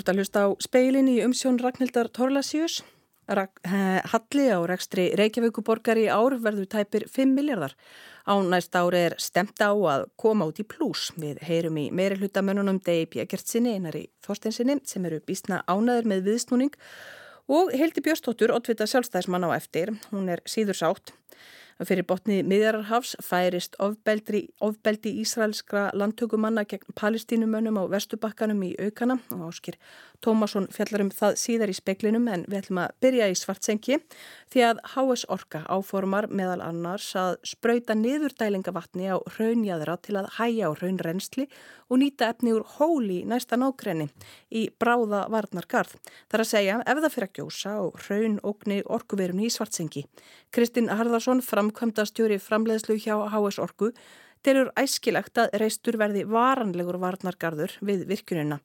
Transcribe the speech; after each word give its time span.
Þú 0.00 0.04
ert 0.06 0.10
að 0.14 0.20
hlusta 0.22 0.42
á 0.48 0.56
speilin 0.64 1.08
í 1.12 1.14
umsjón 1.20 1.58
Ragnhildar 1.60 2.08
Torlasjós. 2.16 2.78
Halli 3.28 4.46
á 4.48 4.58
rekstri 4.64 5.10
Reykjavíkuborgar 5.12 6.00
í 6.00 6.06
ár 6.08 6.38
verður 6.40 6.70
tæpir 6.72 7.04
5 7.04 7.34
miljardar. 7.36 7.74
Á 8.24 8.40
næst 8.40 8.72
ári 8.80 9.02
er 9.10 9.18
stemt 9.20 9.60
á 9.60 9.68
að 9.68 10.06
koma 10.16 10.48
út 10.48 10.56
í 10.56 10.64
plús. 10.64 11.10
Við 11.20 11.44
heyrum 11.44 11.76
í 11.76 11.90
meiri 11.92 12.16
hlutamönunum 12.16 12.80
Degi 12.80 13.10
Björgertsinni 13.12 13.76
einar 13.76 14.00
í 14.00 14.06
Þorsteinsinni 14.24 14.80
sem 14.88 15.04
eru 15.04 15.20
býstna 15.20 15.60
ánaður 15.68 16.08
með 16.14 16.30
viðsnúning 16.30 16.80
og 17.52 17.76
Hildi 17.76 18.00
Björnstóttur, 18.00 18.56
oddvita 18.56 18.88
sjálfstæðismann 18.88 19.44
á 19.44 19.52
eftir. 19.52 19.92
Hún 20.14 20.32
er 20.32 20.40
síður 20.48 20.80
sátt. 20.80 21.12
Fyrir 21.80 22.04
botnið 22.04 22.42
miðjararhafs 22.44 23.14
færist 23.24 23.78
ofbeldi, 23.80 24.42
ofbeldi 24.60 25.14
Ísraelskra 25.22 25.86
landtökumanna 25.96 26.66
gegn 26.68 26.92
palestínumönnum 27.00 27.78
á 27.80 27.84
vestubakkanum 27.88 28.60
í 28.68 28.74
aukana. 28.84 29.16
Og 29.32 29.46
áskir 29.48 29.78
Tómasson 30.20 30.66
fjallar 30.68 31.06
um 31.06 31.10
það 31.14 31.36
síðar 31.40 31.70
í 31.72 31.74
speklinum 31.76 32.26
en 32.28 32.42
við 32.48 32.58
ætlum 32.58 32.80
að 32.82 32.94
byrja 33.00 33.28
í 33.32 33.36
svartsengi 33.38 33.96
því 34.52 34.64
að 34.66 34.82
HS 34.92 35.24
Orka 35.32 35.62
áformar 35.64 36.28
meðal 36.28 36.60
annars 36.66 37.08
að 37.16 37.38
spröyta 37.48 37.96
niðurdælingavatni 37.96 39.08
á 39.08 39.16
raunjæðra 39.38 39.96
til 40.04 40.18
að 40.20 40.30
hæja 40.36 40.68
á 40.68 40.76
raunrensli 40.76 41.48
og 41.88 42.02
nýta 42.02 42.28
efni 42.34 42.52
úr 42.54 42.66
hóli 42.76 43.20
næsta 43.24 43.56
nákrenni 43.56 44.10
í 44.52 44.68
bráða 44.76 45.24
varnargarð. 45.32 45.96
Það 46.28 46.38
er 46.38 46.44
að 46.44 46.50
segja 46.52 46.80
ef 46.84 47.00
það 47.00 47.12
fyrir 47.16 47.30
að 47.30 47.36
gjósa 47.40 47.76
og 47.80 48.00
raun 48.08 48.40
ógni 48.44 48.80
orkuverunni 48.84 49.48
í 49.48 49.54
svartsengi. 49.54 50.04
Kristinn 50.52 50.92
Harðarsson 50.92 51.40
framkvæmda 51.44 52.04
stjóri 52.08 52.36
framleiðslu 52.42 53.00
hjá 53.00 53.16
HS 53.32 53.62
Orku 53.64 53.94
telur 54.46 54.70
æskilegt 54.78 55.38
að 55.40 55.56
reistur 55.62 55.98
verði 56.00 56.24
varanlegur 56.28 56.98
varnargarður 57.02 57.76
við 57.84 58.06
virkununa. 58.10 58.60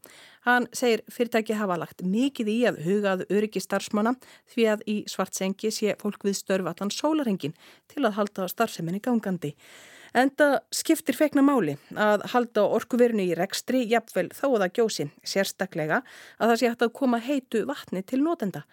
Hann 0.46 0.70
segir 0.76 1.02
fyrirtæki 1.12 1.58
hafa 1.58 1.78
lagt 1.82 2.04
mikið 2.06 2.52
í 2.54 2.58
að 2.70 2.80
hugað 2.86 3.26
öryggi 3.30 3.64
starfsmanna 3.64 4.16
því 4.54 4.70
að 4.76 4.86
í 4.92 4.96
svartsengi 5.10 5.72
sé 5.74 5.98
fólk 6.02 6.28
við 6.28 6.38
störf 6.40 6.70
allan 6.70 6.94
sólarhengin 6.94 7.58
til 7.92 8.06
að 8.06 8.18
halda 8.20 8.48
starfseminni 8.52 9.02
gangandi. 9.04 9.56
Enda 10.16 10.62
skiptir 10.72 11.18
feikna 11.18 11.42
máli 11.44 11.74
að 12.00 12.22
halda 12.32 12.64
orkuverinu 12.78 13.26
í 13.26 13.34
rekstri 13.36 13.82
jafnvel 13.92 14.30
þó 14.32 14.46
að 14.54 14.62
það 14.62 14.76
gjósi 14.78 15.06
sérstaklega 15.28 15.98
að 16.38 16.52
það 16.52 16.60
sé 16.62 16.70
hægt 16.70 16.86
að 16.86 16.94
koma 17.02 17.20
heitu 17.20 17.66
vatni 17.68 18.04
til 18.08 18.22
nótenda. 18.24 18.64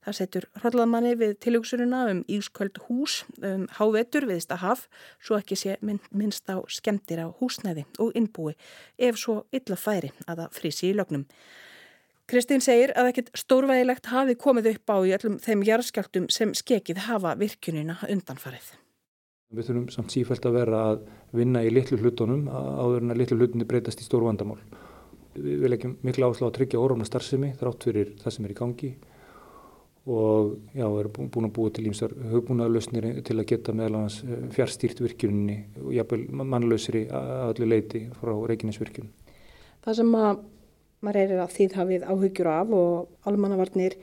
Það 0.00 0.16
setur 0.16 0.44
hrallamanni 0.62 1.12
við 1.20 1.34
tilugsuruna 1.44 2.04
um 2.08 2.20
ísköld 2.32 2.78
hús, 2.86 3.18
um 3.44 3.66
hávetur 3.76 4.24
viðst 4.30 4.52
að 4.54 4.62
haf, 4.62 4.86
svo 5.20 5.36
ekki 5.36 5.58
sé 5.60 5.76
minnst 5.84 6.48
á 6.48 6.56
skemdir 6.72 7.20
á 7.20 7.28
húsnæði 7.28 7.84
og 8.00 8.16
innbúi 8.16 8.54
ef 8.96 9.20
svo 9.20 9.42
illa 9.52 9.76
færi 9.76 10.14
að 10.24 10.40
það 10.40 10.56
frísi 10.56 10.88
í 10.88 10.94
lögnum. 10.96 11.26
Kristín 12.30 12.62
segir 12.64 12.94
að 12.96 13.10
ekkit 13.10 13.28
stórvægilegt 13.36 14.08
hafi 14.08 14.36
komið 14.38 14.70
upp 14.72 14.92
á 14.94 14.96
í 15.04 15.12
öllum 15.18 15.36
þeim 15.42 15.66
jarðskjaldum 15.66 16.30
sem 16.32 16.54
skekið 16.54 17.02
hafa 17.08 17.34
virkunina 17.36 17.98
undanfarið. 18.06 18.70
Við 19.50 19.66
þurfum 19.66 19.88
samt 19.90 20.14
sífælt 20.14 20.46
að 20.46 20.56
vera 20.60 20.82
að 20.92 21.00
vinna 21.34 21.64
í 21.66 21.72
litlu 21.74 21.98
hlutunum 21.98 22.46
áður 22.48 23.02
en 23.02 23.12
að 23.12 23.20
litlu 23.20 23.40
hlutunni 23.40 23.66
breytast 23.66 24.00
í 24.00 24.06
stóru 24.06 24.30
vandamál. 24.30 24.60
Við 25.34 25.66
leggjum 25.72 25.96
miklu 26.06 26.30
áslá 26.30 26.46
að 26.48 26.56
tryggja 26.60 26.80
órófna 26.80 27.08
starfsemi 27.08 27.50
þrátt 27.58 27.88
fyrir 27.88 28.14
það 28.22 28.36
sem 28.36 28.46
er 28.46 28.54
í 28.54 28.58
gangi 28.62 28.92
og 30.10 30.54
já, 30.74 30.84
við 30.84 31.00
erum 31.04 31.30
búin 31.30 31.46
að 31.46 31.54
búa 31.56 31.72
til 31.74 31.86
ímsar 31.90 32.14
hugbúnaðalösnir 32.32 33.08
til 33.26 33.36
að 33.38 33.48
geta 33.52 33.74
meðal 33.76 34.00
annars 34.00 34.20
eh, 34.26 34.46
fjárstýrt 34.54 35.02
virkjunni 35.04 35.58
og 35.84 35.92
jafnvel 35.94 36.24
mannlausri 36.42 37.04
að 37.14 37.32
öllu 37.52 37.70
leiti 37.70 38.02
frá 38.18 38.32
Reykjanesvirkjun. 38.50 39.10
Það 39.86 39.98
sem 40.00 40.14
að 40.18 40.44
maður 41.00 41.20
er 41.22 41.42
að 41.44 41.56
þýð 41.56 41.76
hafið 41.78 42.06
áhugjur 42.12 42.52
af 42.52 42.76
og 42.76 43.28
almannavarnir 43.30 43.96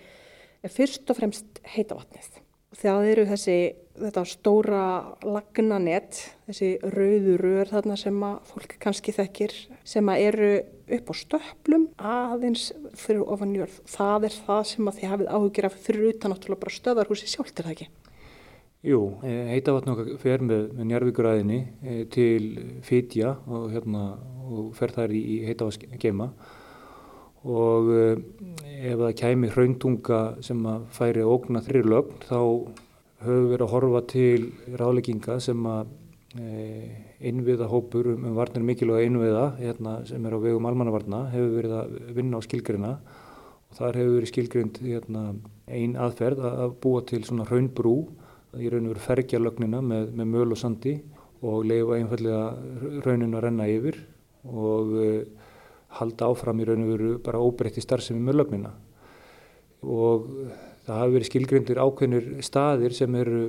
er 0.63 0.73
fyrst 0.73 1.09
og 1.12 1.19
fremst 1.19 1.62
heita 1.75 1.97
vatnið. 2.00 2.41
Það 2.78 3.12
eru 3.12 3.28
þessi 3.32 3.60
þetta 3.98 4.24
stóra 4.30 4.82
lagnanett, 5.26 6.20
þessi 6.46 6.74
rauðu 6.94 7.38
rör 7.42 7.72
þarna 7.72 7.96
sem 7.98 8.18
að 8.28 8.52
fólk 8.52 8.76
kannski 8.84 9.14
þekkir 9.16 9.56
sem 9.88 10.12
að 10.12 10.26
eru 10.28 10.50
upp 10.98 11.10
á 11.10 11.14
stöplum 11.18 11.88
aðeins 11.98 12.68
fyrir 13.00 13.24
ofanjörð. 13.26 13.80
Það 13.90 14.28
er 14.30 14.36
það 14.46 14.62
sem 14.72 14.92
að 14.92 15.00
þið 15.00 15.14
hafið 15.14 15.32
áhugir 15.34 15.70
af 15.70 15.80
fyrir 15.88 16.12
utan 16.12 16.34
náttúrulega 16.34 16.64
bara 16.66 16.76
stöðarhúsi 16.78 17.32
sjálft 17.32 17.58
er 17.58 17.68
það 17.68 17.76
ekki? 17.78 17.90
Jú, 18.88 19.02
e, 19.26 19.34
heitavatn 19.56 19.92
okkar 19.96 20.14
fer 20.22 20.46
með, 20.46 20.68
með 20.78 20.90
njárvíkuræðinni 20.92 21.59
e, 21.82 21.98
til 22.14 22.44
Fitja 22.86 23.34
og, 23.50 23.72
hérna, 23.74 24.04
og 24.46 24.70
fer 24.78 24.94
þar 24.94 25.18
í 25.18 25.42
heitavaskema 25.48 26.30
og 27.47 27.91
e, 27.96 28.03
ef 28.91 29.00
það 29.00 29.16
kæmi 29.22 29.52
hrauntunga 29.53 30.22
sem 30.46 30.66
að 30.69 30.88
færi 30.97 31.24
ógna 31.25 31.63
þrjir 31.66 31.90
lögn 31.94 32.19
þá 32.28 32.40
höfum 33.24 33.47
verið 33.52 33.66
að 33.66 33.74
horfa 33.74 34.02
til 34.12 34.50
rálegginga 34.80 35.40
sem 35.44 35.69
að 35.72 35.94
e, 36.38 36.58
innviða 37.31 37.69
hópur 37.72 38.12
um, 38.13 38.28
um 38.30 38.38
varnir 38.38 38.66
mikilvæga 38.68 39.08
innviða 39.08 39.46
hérna, 39.62 40.00
sem 40.06 40.25
er 40.25 40.38
á 40.38 40.40
vegum 40.44 40.68
almannavarna 40.69 41.24
hefur 41.34 41.56
verið 41.58 41.78
að 41.80 41.97
vinna 42.19 42.38
á 42.38 42.46
skilgrina 42.46 42.94
og 42.97 43.79
þar 43.79 44.00
hefur 44.02 44.16
verið 44.19 44.31
skilgrind 44.34 44.81
hérna, 44.84 45.24
ein 45.68 45.97
aðferð 46.00 46.46
að 46.52 46.78
búa 46.84 47.03
til 47.08 47.24
svona 47.28 47.47
raunbrú 47.50 47.97
í 48.58 48.69
raun 48.72 48.88
og 48.88 48.94
veru 48.94 49.03
fergja 49.03 49.41
lögnina 49.41 49.81
með, 49.84 50.12
með 50.16 50.29
möl 50.34 50.53
og 50.53 50.59
sandi 50.59 50.96
og 51.46 51.66
leifa 51.69 51.97
einfallega 51.97 53.02
raunin 53.06 53.35
að 53.38 53.44
renna 53.46 53.68
yfir. 53.69 54.00
Og 54.47 54.94
e, 55.02 55.09
halda 55.98 56.28
áfram 56.31 56.59
í 56.62 56.68
raun 56.68 56.84
og 56.86 56.92
veru 56.94 57.14
bara 57.24 57.42
óbreytti 57.42 57.84
starfsemi 57.84 58.22
með 58.24 58.42
lögnina. 58.42 58.74
Og 59.88 60.28
það 60.88 61.02
hafi 61.02 61.16
verið 61.16 61.30
skilgrindir 61.31 61.81
ákveðnir 61.81 62.30
staðir 62.46 62.96
sem 62.96 63.16
eru 63.20 63.42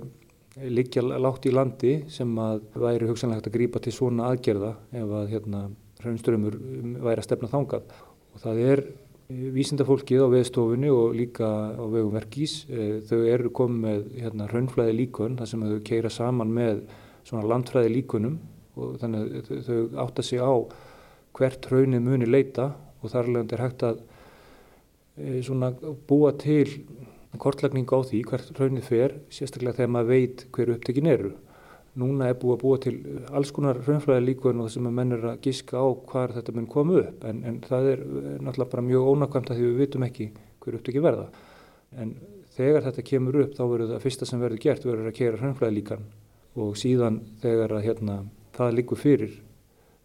liggja 0.58 1.02
látt 1.02 1.46
í 1.46 1.52
landi 1.54 1.92
sem 2.10 2.30
að 2.42 2.62
væri 2.78 3.08
hugsanlegt 3.08 3.46
að 3.46 3.54
grípa 3.54 3.82
til 3.82 3.94
svona 3.94 4.30
aðgerða 4.32 4.72
ef 4.90 5.12
að 5.20 5.28
hérna 5.34 5.66
hraunströmmur 6.02 6.56
væri 7.04 7.22
að 7.22 7.26
stefna 7.26 7.50
þangað. 7.52 7.92
Og 8.34 8.42
það 8.42 8.62
er 8.64 8.82
eh, 8.84 9.46
vísindafólkið 9.54 10.24
á 10.24 10.28
veðstofunni 10.34 10.90
og 10.94 11.16
líka 11.18 11.48
á 11.74 11.84
vegum 11.84 12.14
verkís 12.16 12.60
eh, 12.70 12.98
þau 13.06 13.20
eru 13.26 13.52
komið 13.54 13.84
með 13.84 14.04
hérna 14.24 14.50
hraunflæði 14.50 14.98
líkun 15.02 15.38
þar 15.38 15.52
sem 15.52 15.66
þau 15.70 15.80
keira 15.86 16.12
saman 16.12 16.54
með 16.54 16.84
svona 17.28 17.48
landfræði 17.50 17.94
líkunum 17.96 18.38
og 18.78 18.98
þannig 19.02 19.40
að 19.40 19.66
þau 19.66 19.80
átta 20.06 20.24
sig 20.24 20.42
á 20.42 20.54
hvert 21.36 21.68
hraunið 21.70 22.04
muni 22.04 22.28
leita 22.28 22.72
og 23.02 23.12
þar 23.12 23.28
alveg 23.30 23.52
er 23.54 23.64
hægt 23.64 23.84
að 23.86 24.00
eh, 25.18 25.40
svona 25.46 25.72
búa 26.08 26.32
til 26.38 26.66
kortlagning 27.38 27.86
á 27.92 27.98
því 28.00 28.22
hvert 28.26 28.56
raunnið 28.58 28.88
fer, 28.88 29.14
sérstaklega 29.30 29.76
þegar 29.78 29.92
maður 29.94 30.10
veit 30.14 30.46
hverju 30.54 30.78
upptökin 30.78 31.10
eru. 31.10 31.34
Núna 31.98 32.28
er 32.30 32.38
búið 32.38 32.54
að 32.54 32.62
búa 32.62 32.78
til 32.82 32.94
alls 33.34 33.50
konar 33.54 33.80
raunflæði 33.82 34.24
líkuðin 34.24 34.62
og 34.62 34.70
sem 34.72 34.86
að 34.86 34.96
menn 34.98 35.14
er 35.16 35.24
að 35.32 35.40
gíska 35.44 35.80
á 35.82 35.86
hvað 36.08 36.36
þetta 36.38 36.54
mun 36.54 36.68
koma 36.70 37.00
upp 37.02 37.24
en, 37.26 37.42
en 37.48 37.60
það 37.64 37.90
er 37.92 38.04
náttúrulega 38.38 38.72
bara 38.74 38.86
mjög 38.86 39.08
ónakvæmt 39.12 39.50
að 39.50 39.60
því 39.60 39.66
við 39.66 39.82
vitum 39.82 40.06
ekki 40.06 40.28
hverju 40.62 40.80
upptöki 40.80 41.02
verða. 41.04 41.26
En 41.98 42.14
þegar 42.54 42.86
þetta 42.86 43.06
kemur 43.10 43.40
upp 43.44 43.58
þá 43.58 43.64
verður 43.64 43.92
það 43.94 44.06
fyrsta 44.06 44.28
sem 44.30 44.42
verður 44.42 44.62
gert 44.62 44.86
verður 44.86 45.10
að 45.10 45.18
kera 45.18 45.42
raunflæði 45.42 45.78
líkan 45.78 46.08
og 46.58 46.78
síðan 46.78 47.20
þegar 47.42 47.76
að, 47.76 47.84
hérna, 47.86 48.16
það 48.56 48.78
líkur 48.78 49.02
fyrir 49.02 49.36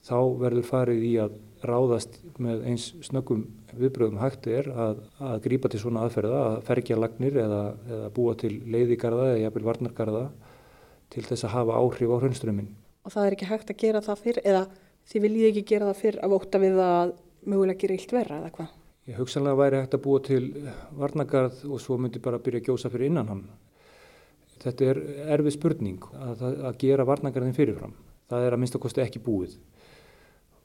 þá 0.03 0.18
verður 0.41 0.68
farið 0.68 1.03
í 1.08 1.14
að 1.24 1.36
ráðast 1.64 2.18
með 2.44 2.66
eins 2.68 2.90
snöggum 3.08 3.46
viðbröðum 3.74 4.19
hægt 4.22 4.47
er 4.52 4.68
að, 4.69 5.00
að 5.24 5.38
grípa 5.46 5.72
til 5.72 5.80
svona 5.81 6.03
aðferða, 6.03 6.41
að 6.50 6.58
fergja 6.68 7.00
lagnir 7.00 7.40
eða, 7.46 7.62
eða 7.88 8.09
búa 8.16 8.36
til 8.40 8.53
leiðigarða 8.68 9.30
eða 9.31 9.42
jafnvel 9.46 9.66
varnargarða 9.69 10.24
til 11.13 11.24
þess 11.28 11.47
að 11.47 11.56
hafa 11.56 11.80
áhrif 11.80 12.12
á 12.12 12.18
hraunsströmmin. 12.19 12.69
Og 13.03 13.13
það 13.16 13.28
er 13.28 13.38
ekki 13.38 13.50
hægt 13.50 13.74
að 13.74 13.81
gera 13.84 14.03
það 14.03 14.24
fyrr 14.28 14.42
eða 14.44 14.63
þið 15.09 15.25
viljið 15.28 15.50
ekki 15.50 15.66
gera 15.74 15.89
það 15.89 16.01
fyrr 16.04 16.22
af 16.24 16.38
óta 16.38 16.63
við 16.63 16.80
að 16.83 17.18
mögulega 17.44 17.81
gera 17.83 17.98
illt 17.98 18.16
verra 18.16 18.39
eða 18.42 18.54
hvað? 18.57 18.72
Ég 19.04 19.19
hugsanlega 19.19 19.60
væri 19.60 19.81
hægt 19.81 19.98
að 19.98 20.04
búa 20.06 20.24
til 20.24 20.45
varnargarð 20.95 21.66
og 21.68 21.81
svo 21.83 21.98
myndi 22.00 22.22
bara 22.24 22.39
byrja 22.39 22.62
að 22.62 22.69
gjósa 22.69 22.92
fyrir 22.92 23.12
innan 23.12 23.31
hann. 23.31 23.44
Þetta 24.63 24.86
er 24.88 25.00
erfið 25.36 25.57
spurning 25.57 26.06
að, 26.16 26.44
að 26.69 26.78
gera 26.80 27.07
varnargarðin 27.07 27.57
fyrirfram. 27.57 27.98
Það 28.31 28.45
er 28.48 28.56
að 28.56 28.62
minnst 28.63 28.78
að 28.78 28.83
kosti 28.86 29.04
ekki 29.04 29.19
búið. 29.24 29.57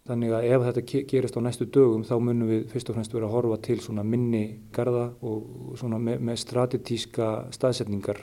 Þannig 0.08 0.32
að 0.32 0.46
ef 0.49 0.62
þetta 0.64 1.02
gerist 1.10 1.37
á 1.37 1.40
næstu 1.44 1.66
dögum 1.69 2.05
þá 2.08 2.14
munum 2.16 2.49
við 2.49 2.62
fyrst 2.72 2.88
og 2.88 2.96
fremst 2.96 3.12
vera 3.12 3.28
að 3.28 3.34
horfa 3.37 3.58
til 3.66 3.76
svona 3.84 4.05
minni 4.08 4.44
garda 4.72 5.10
og 5.20 5.75
svona 5.76 5.99
með, 6.00 6.22
með 6.25 6.38
stratetíska 6.40 7.26
staðsetningar 7.52 8.22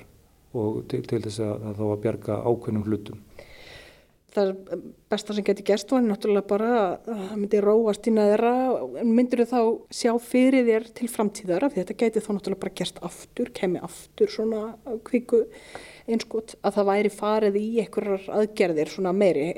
og 0.58 0.80
til, 0.90 1.04
til 1.06 1.22
þess 1.28 1.44
að 1.46 1.68
þá 1.78 1.84
að 1.86 2.02
bjarga 2.08 2.40
ákveðnum 2.42 2.88
hlutum. 2.90 3.22
Það 4.36 4.50
er 4.50 4.82
besta 5.14 5.36
sem 5.36 5.46
getur 5.48 5.68
gerst 5.70 5.94
og 5.94 6.02
er 6.02 6.08
náttúrulega 6.10 6.50
bara 6.50 6.72
að 6.82 7.22
það 7.30 7.38
myndir 7.40 7.68
róast 7.70 8.10
í 8.10 8.16
næðra. 8.18 8.52
Myndir 9.08 9.46
þú 9.46 9.48
þá 9.54 9.96
sjá 10.02 10.12
fyrir 10.26 10.66
þér 10.68 10.92
til 10.98 11.08
framtíðara 11.14 11.70
því 11.70 11.84
þetta 11.84 12.02
getur 12.02 12.26
þá 12.26 12.31
náttúrulega 12.34 12.64
bara 12.66 12.78
gerst 12.81 13.02
aftur, 13.06 13.54
kemi 13.56 13.84
aftur 13.86 14.34
svona 14.34 14.64
kvíku 15.08 15.46
einskot 16.10 16.58
að 16.66 16.80
það 16.80 16.90
væri 16.92 17.14
farið 17.14 17.60
í 17.62 17.68
einhverjar 17.86 18.31
aðgerðir 18.42 18.92
svona 18.92 19.16
meiri 19.16 19.54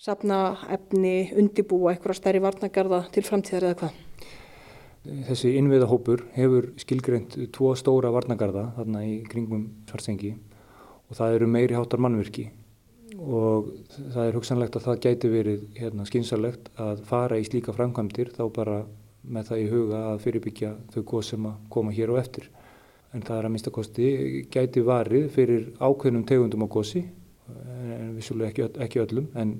sapna 0.00 0.54
efni, 0.72 1.28
undibúa 1.36 1.92
eitthvað 1.92 2.16
stærri 2.16 2.40
varnagarða 2.40 3.02
til 3.12 3.20
framtíðar 3.26 3.66
eða 3.68 3.76
hvað? 3.82 3.96
Þessi 5.26 5.50
innviðahópur 5.58 6.22
hefur 6.32 6.70
skilgreint 6.80 7.36
tvo 7.52 7.74
stóra 7.76 8.08
varnagarða 8.14 8.70
þarna 8.78 9.02
í 9.04 9.18
kringum 9.28 9.66
svartsengi 9.88 10.30
og 11.10 11.18
það 11.18 11.36
eru 11.36 11.48
meiri 11.52 11.76
hátar 11.76 12.00
mannvirki 12.00 12.46
og 13.20 13.68
það 13.98 14.22
er 14.22 14.38
hugsanlegt 14.38 14.78
að 14.78 14.86
það 14.86 15.02
gæti 15.04 15.30
verið 15.34 15.66
hérna, 15.76 16.08
skynsalegt 16.08 16.72
að 16.80 17.04
fara 17.10 17.36
í 17.36 17.44
slíka 17.44 17.76
framkvæmdir 17.76 18.32
þá 18.38 18.42
bara 18.56 18.78
með 19.20 19.50
það 19.50 19.62
í 19.66 19.68
huga 19.74 20.02
að 20.14 20.24
fyrirbyggja 20.24 20.72
þau 20.94 21.04
góð 21.12 21.26
sem 21.28 21.50
að 21.50 21.60
koma 21.76 21.92
hér 21.92 22.14
og 22.14 22.22
eftir. 22.22 22.48
En 23.12 23.20
það 23.26 23.36
er 23.36 23.50
að 23.50 23.52
minnstakosti 23.52 24.08
gæti 24.48 24.80
varið 24.86 25.28
fyrir 25.34 25.68
ákveðnum 25.76 26.24
tegundum 26.24 26.64
á 26.64 26.68
gósi, 26.72 27.04
en 27.50 28.14
vissulega 28.16 28.48
ekki, 28.54 28.68
ekki 28.86 29.02
öllum, 29.02 29.28
en 29.36 29.56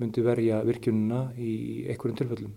myndi 0.00 0.24
verja 0.24 0.60
virkjununa 0.66 1.22
í 1.36 1.54
einhverjum 1.90 2.18
tilfellum. 2.20 2.52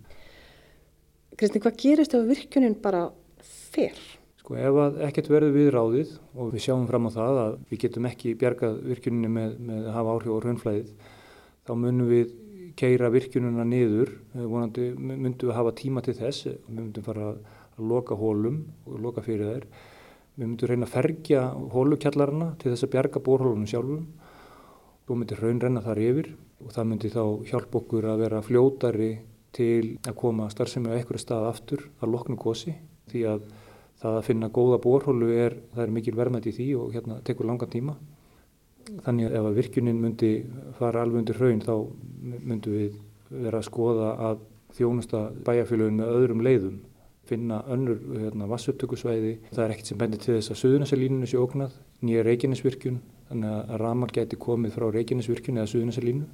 Kristi, 1.37 1.61
hvað 1.63 1.79
gerist 1.81 2.13
ef 2.15 2.27
virkunin 2.29 2.75
bara 2.81 3.07
fer? 3.43 3.97
Sko 4.39 4.57
ef 4.59 4.77
að 4.83 5.01
ekkert 5.07 5.29
verður 5.31 5.55
við 5.55 5.69
ráðið 5.73 6.13
og 6.35 6.53
við 6.53 6.65
sjáum 6.65 6.85
fram 6.89 7.07
á 7.09 7.15
það 7.15 7.41
að 7.43 7.57
við 7.71 7.81
getum 7.85 8.07
ekki 8.09 8.33
bjargað 8.39 8.79
virkuninni 8.91 9.31
með, 9.31 9.57
með 9.59 9.87
að 9.87 9.97
hafa 9.97 10.15
áhrif 10.17 10.35
á 10.35 10.43
raunflæðið, 10.43 10.93
þá 11.63 11.73
munum 11.79 12.11
við 12.11 12.33
keira 12.79 13.09
virkununa 13.13 13.65
niður, 13.67 14.11
vonandi 14.33 14.91
myndum 14.97 15.49
við 15.49 15.57
hafa 15.57 15.73
tíma 15.77 16.03
til 16.05 16.15
þess, 16.17 16.47
við 16.67 16.79
myndum 16.79 17.05
fara 17.05 17.31
að 17.33 17.41
loka 17.89 18.17
hólum 18.17 18.63
og 18.87 19.01
loka 19.03 19.23
fyrir 19.25 19.51
þær, 19.51 19.67
við 20.35 20.47
myndum 20.47 20.71
reyna 20.71 20.89
að 20.89 20.95
fergja 20.95 21.43
hólukjallarana 21.73 22.53
til 22.61 22.73
þess 22.73 22.87
að 22.87 22.93
bjarga 22.95 23.23
bórhólunum 23.25 23.69
sjálfum. 23.69 24.07
Og 25.03 25.17
myndi 25.19 25.35
raun 25.35 25.59
renna 25.59 25.81
þar 25.83 25.99
yfir 25.99 26.29
og 26.61 26.71
það 26.73 26.89
myndi 26.89 27.11
þá 27.13 27.23
hjálpa 27.49 27.79
okkur 27.81 28.09
að 28.11 28.23
vera 28.23 28.41
fljótari 28.45 29.11
til 29.53 29.97
að 30.07 30.17
koma 30.17 30.49
starfsemi 30.51 30.89
á 30.89 30.95
einhverju 30.97 31.21
stað 31.21 31.49
aftur 31.49 31.85
að 32.01 32.13
loknu 32.13 32.37
gósi 32.41 32.73
því 33.11 33.25
að 33.33 33.45
það 34.03 34.17
að 34.17 34.25
finna 34.27 34.49
góða 34.51 34.79
bórhólu 34.83 35.29
er, 35.31 35.55
það 35.73 35.83
er 35.85 35.93
mikil 35.95 36.15
verðmætt 36.17 36.49
í 36.51 36.55
því 36.57 36.67
og 36.79 36.95
hérna 36.95 37.19
tekur 37.23 37.47
langan 37.47 37.71
tíma. 37.71 37.93
Þannig 39.05 39.29
að 39.29 39.35
ef 39.39 39.45
að 39.47 39.59
virkunin 39.59 40.01
myndi 40.01 40.31
fara 40.79 41.03
alveg 41.03 41.21
undir 41.21 41.39
hraun 41.39 41.61
þá 41.63 41.75
myndum 42.23 42.75
við 42.75 42.97
vera 43.31 43.61
að 43.61 43.67
skoða 43.69 44.09
að 44.29 44.41
þjónusta 44.75 45.21
bæjarfélagin 45.45 46.01
með 46.01 46.17
öðrum 46.17 46.43
leiðum, 46.43 46.81
finna 47.29 47.61
önnur 47.71 47.99
hérna, 48.19 48.47
vassuptökusvæði. 48.51 49.37
Það 49.53 49.63
er 49.65 49.75
ekkert 49.75 49.91
sem 49.91 49.99
bendir 49.99 50.21
til 50.23 50.35
þess 50.37 50.53
að 50.53 50.59
Suðunasalínunu 50.61 51.29
sé 51.29 51.39
ógnað, 51.39 51.77
nýja 52.03 52.25
Reykjanesvirkjun, 52.27 52.97
þannig 53.29 53.53
að 53.53 53.77
ramar 53.83 54.11
geti 54.15 54.39
komið 54.39 54.75
frá 54.75 54.89
Reykjanesvirkjun 54.91 55.61
eða 55.61 55.71
Suðunasalínu 55.71 56.27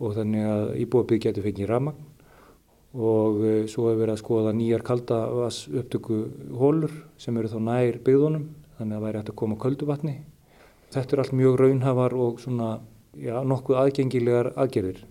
og 0.00 0.16
þannig 0.16 0.48
að 0.48 0.64
íbúabíð 0.86 1.22
geti 1.26 1.44
fengið 1.44 1.68
ramagn 1.68 2.08
og 2.90 3.44
eh, 3.46 3.66
svo 3.70 3.86
hefur 3.86 4.00
verið 4.00 4.14
að 4.16 4.22
skoða 4.24 4.54
nýjar 4.56 4.82
kaldavas 4.82 5.60
upptöku 5.68 6.22
hólur 6.58 6.94
sem 7.20 7.36
eru 7.38 7.50
þá 7.52 7.58
nær 7.68 8.00
byggðunum 8.06 8.48
þannig 8.78 8.96
að 8.96 8.96
það 8.96 9.04
væri 9.06 9.20
hægt 9.20 9.30
að 9.30 9.38
koma 9.42 9.58
kölduvatni. 9.60 10.14
Þetta 10.90 11.14
er 11.14 11.22
allt 11.22 11.36
mjög 11.38 11.58
raunhafar 11.60 12.16
og 12.18 12.40
svona, 12.42 12.70
já, 13.14 13.36
nokkuð 13.46 13.78
aðgengilegar 13.78 14.50
aðgerðir. 14.58 15.04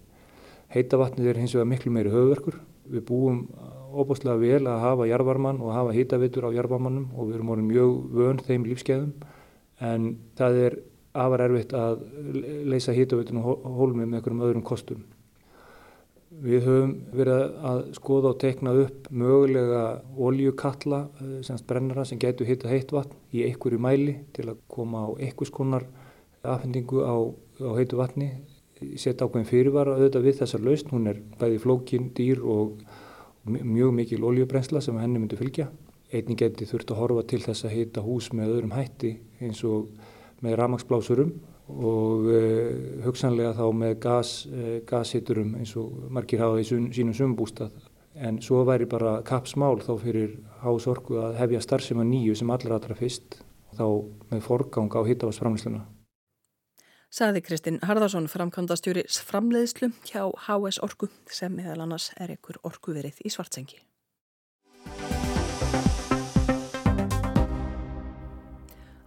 Heitavatnið 0.73 1.29
er 1.31 1.39
hins 1.39 1.53
vegar 1.55 1.69
miklu 1.69 1.93
meiri 1.93 2.11
höfverkur. 2.11 2.57
Við 2.89 3.05
búum 3.07 3.45
óbúslega 3.94 4.38
vel 4.41 4.63
að 4.68 4.83
hafa 4.83 5.09
jarvarmann 5.09 5.62
og 5.63 5.74
hafa 5.74 5.95
heitavitur 5.95 6.50
á 6.50 6.56
jarvarmannum 6.56 7.09
og 7.15 7.30
við 7.30 7.39
erum 7.39 7.53
orðin 7.56 7.69
mjög 7.71 7.94
vön 8.19 8.41
þeim 8.47 8.68
lífskeiðum 8.69 9.13
en 9.89 10.09
það 10.38 10.59
er 10.65 10.80
afar 11.19 11.45
erfitt 11.47 11.74
að 11.74 12.03
leysa 12.69 12.94
heitavitun 12.94 13.41
og 13.41 13.63
hólmi 13.80 14.06
með 14.06 14.19
einhverjum 14.19 14.44
öðrum 14.45 14.65
kostum. 14.65 15.06
Við 16.30 16.62
höfum 16.68 16.91
verið 17.18 17.56
að 17.65 17.80
skoða 17.97 18.31
og 18.31 18.38
tekna 18.39 18.74
upp 18.77 19.07
mögulega 19.09 19.81
oljukalla, 20.15 21.00
eh, 21.19 21.39
semst 21.44 21.65
brennara 21.68 22.06
sem 22.06 22.19
getur 22.19 22.45
hitta 22.45 22.69
heitt 22.69 22.94
vatn 22.94 23.18
í 23.33 23.44
einhverju 23.47 23.80
mæli 23.80 24.15
til 24.33 24.45
að 24.45 24.62
koma 24.69 25.09
á 25.09 25.18
einhvers 25.18 25.50
konar 25.50 25.88
afhendingu 26.44 27.01
á, 27.01 27.18
á 27.65 27.71
heitu 27.75 27.97
vatni. 27.97 28.31
Sett 28.95 29.19
ákveðin 29.19 29.50
fyrirvara 29.50 29.97
auðvitað 29.97 30.24
við 30.24 30.39
þessar 30.39 30.62
lausn, 30.63 30.89
hún 30.94 31.07
er 31.07 31.18
bæði 31.39 31.59
flókin, 31.59 32.13
dýr 32.13 32.39
og 32.45 32.77
mjög 33.50 33.94
mikil 33.98 34.25
oljubrensla 34.30 34.81
sem 34.84 34.98
henni 35.01 35.22
myndi 35.22 35.38
fylgja. 35.40 35.69
Einning 36.10 36.40
geti 36.40 36.66
þurft 36.66 36.94
að 36.94 37.01
horfa 37.04 37.25
til 37.30 37.42
þess 37.44 37.68
að 37.68 37.75
heita 37.75 38.01
hús 38.01 38.31
með 38.34 38.56
öðrum 38.56 38.74
hætti 38.74 39.13
eins 39.46 39.62
og 39.68 39.92
með 40.42 40.56
ramagsblásurum 40.62 41.36
og 41.69 42.30
uh, 42.31 43.04
hugsanlega 43.06 43.54
þá 43.60 43.66
með 43.78 43.94
gas, 44.01 44.31
uh, 44.50 44.80
gashitturum 44.90 45.54
eins 45.60 45.75
og 45.78 46.10
margir 46.10 46.42
hafa 46.42 46.63
í 46.63 46.66
sun, 46.66 46.90
sínum 46.96 47.18
sumbústað. 47.18 47.75
En 48.18 48.42
svo 48.44 48.63
væri 48.68 48.90
bara 48.90 49.19
kapsmál 49.28 49.78
þá 49.84 49.94
fyrir 50.01 50.34
hásorku 50.63 51.19
að 51.22 51.38
hefja 51.44 51.62
starfsema 51.63 52.07
nýju 52.07 52.40
sem 52.40 52.50
allra 52.51 52.80
allra 52.80 52.98
fyrst 52.98 53.40
þá 53.78 53.86
með 54.31 54.44
forgang 54.48 54.92
á 54.98 55.01
hittavasframlýsluna. 55.06 55.86
Saði 57.09 57.41
Kristinn 57.41 57.79
Harðarsson 57.81 58.27
framkvæmdastjóri 58.29 59.01
framleiðslu 59.09 59.89
hjá 60.06 60.27
HS 60.45 60.77
Orku 60.85 61.09
sem 61.33 61.56
meðal 61.57 61.88
annars 61.88 62.11
er 62.21 62.35
ykkur 62.35 62.61
orkuverið 62.69 63.23
í 63.25 63.31
Svartsengi. 63.33 63.81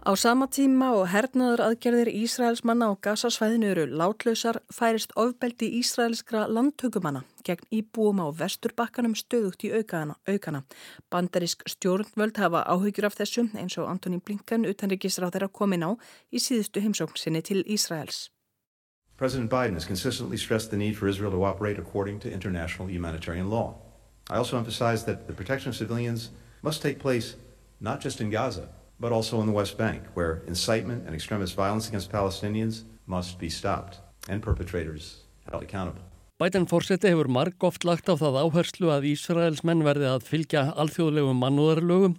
Á 0.03 0.19
sama 0.19 0.49
tíma 0.51 0.89
og 0.99 1.05
hernaður 1.13 1.61
aðgerðir 1.63 2.09
Ísraelsmanna 2.11 2.89
á 2.91 2.99
gasasvæðinu 3.05 3.69
eru 3.71 3.85
látlausar 3.87 4.57
færist 4.67 5.13
ofbeldi 5.15 5.69
Ísraelskra 5.79 6.41
landtökumanna 6.51 7.21
gegn 7.47 7.69
íbúum 7.71 8.19
á 8.19 8.27
vesturbakkanum 8.35 9.15
stöðugt 9.15 9.63
í 9.63 9.71
aukana. 9.71 10.17
aukana. 10.27 10.65
Bandarisk 11.07 11.63
stjórnvöld 11.63 12.35
hafa 12.35 12.65
áhugjur 12.67 13.07
af 13.07 13.15
þessu 13.15 13.47
eins 13.55 13.77
og 13.77 13.87
Antoni 13.87 14.19
Blinken 14.19 14.67
utanrikisra 14.67 15.31
á 15.31 15.31
þeirra 15.31 15.47
komin 15.47 15.87
á 15.87 15.95
í 16.35 16.37
síðustu 16.37 16.83
heimsókn 16.83 17.15
sinni 17.15 17.41
til 17.41 17.63
Ísraels. 17.63 18.27
President 19.15 19.49
Biden 19.49 19.75
has 19.75 19.85
consistently 19.85 20.37
stressed 20.37 20.69
the 20.69 20.77
need 20.77 20.97
for 20.97 21.07
Israel 21.07 21.31
to 21.31 21.45
operate 21.45 21.79
according 21.79 22.19
to 22.19 22.27
international 22.29 22.91
humanitarian 22.91 23.49
law. 23.49 23.75
I 24.29 24.35
also 24.35 24.57
emphasize 24.57 25.05
that 25.05 25.27
the 25.27 25.33
protection 25.33 25.69
of 25.69 25.77
civilians 25.77 26.31
must 26.61 26.81
take 26.81 26.99
place 26.99 27.37
not 27.79 28.03
just 28.03 28.19
in 28.19 28.29
Gaza 28.29 28.67
but 28.99 29.11
also 29.11 29.41
in 29.41 29.47
the 29.47 29.53
West 29.53 29.77
Bank, 29.77 30.03
where 30.13 30.43
incitement 30.47 31.05
and 31.05 31.15
extremist 31.15 31.55
violence 31.55 31.87
against 31.87 32.11
Palestinians 32.11 32.83
must 33.05 33.39
be 33.39 33.49
stopped 33.49 33.99
and 34.29 34.41
perpetrators 34.41 35.23
held 35.51 35.63
accountable. 35.63 36.01
Biden 36.39 36.65
fórseti 36.67 37.11
hefur 37.11 37.29
marg 37.29 37.63
oft 37.63 37.85
lagt 37.85 38.09
á 38.09 38.17
það 38.17 38.39
áherslu 38.41 38.89
að 38.91 39.05
Ísraels 39.13 39.61
menn 39.63 39.83
verði 39.85 40.09
að 40.09 40.25
fylgja 40.27 40.63
alþjóðlegum 40.81 41.37
mannúðarlögum. 41.39 42.15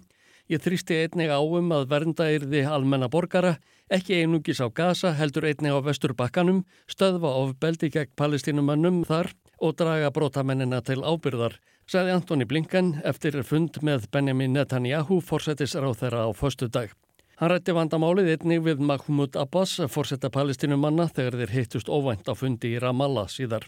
Ég 0.49 0.61
þrýsti 0.61 0.97
einnig 1.03 1.33
áum 1.33 1.71
að 1.73 1.87
vernda 1.91 2.29
yrði 2.31 2.63
almenna 2.69 3.09
borgara, 3.11 3.55
ekki 3.89 4.21
einungis 4.21 4.61
á 4.61 4.69
Gaza, 4.69 5.11
heldur 5.17 5.45
einnig 5.49 5.73
á 5.73 5.81
vesturbakkanum, 5.81 6.63
stöðva 6.89 7.33
ofbeldi 7.41 7.91
gegn 7.93 8.13
palestinumannum 8.17 9.03
þar 9.09 9.33
og 9.59 9.75
draga 9.77 10.11
brótamennina 10.13 10.81
til 10.85 11.01
ábyrðar 11.01 11.59
sagði 11.89 12.15
Antoni 12.15 12.45
Blinken 12.49 12.95
eftir 13.05 13.37
fund 13.45 13.77
með 13.85 14.09
Benjamin 14.11 14.55
Netanyahu 14.57 15.21
fórsetisráð 15.21 15.99
þeirra 16.01 16.25
á 16.25 16.29
förstu 16.33 16.67
dag. 16.67 16.93
Hann 17.35 17.51
rætti 17.51 17.75
vandamálið 17.75 18.29
einnig 18.31 18.61
við 18.63 18.81
Mahmoud 18.89 19.35
Abbas, 19.35 19.77
fórsetta 19.91 20.29
palestinumanna, 20.31 21.09
þegar 21.11 21.41
þeir 21.41 21.55
hittust 21.57 21.91
óvænt 21.91 22.29
á 22.31 22.33
fundi 22.33 22.71
í 22.75 22.79
Ramallah 22.79 23.27
síðar. 23.27 23.67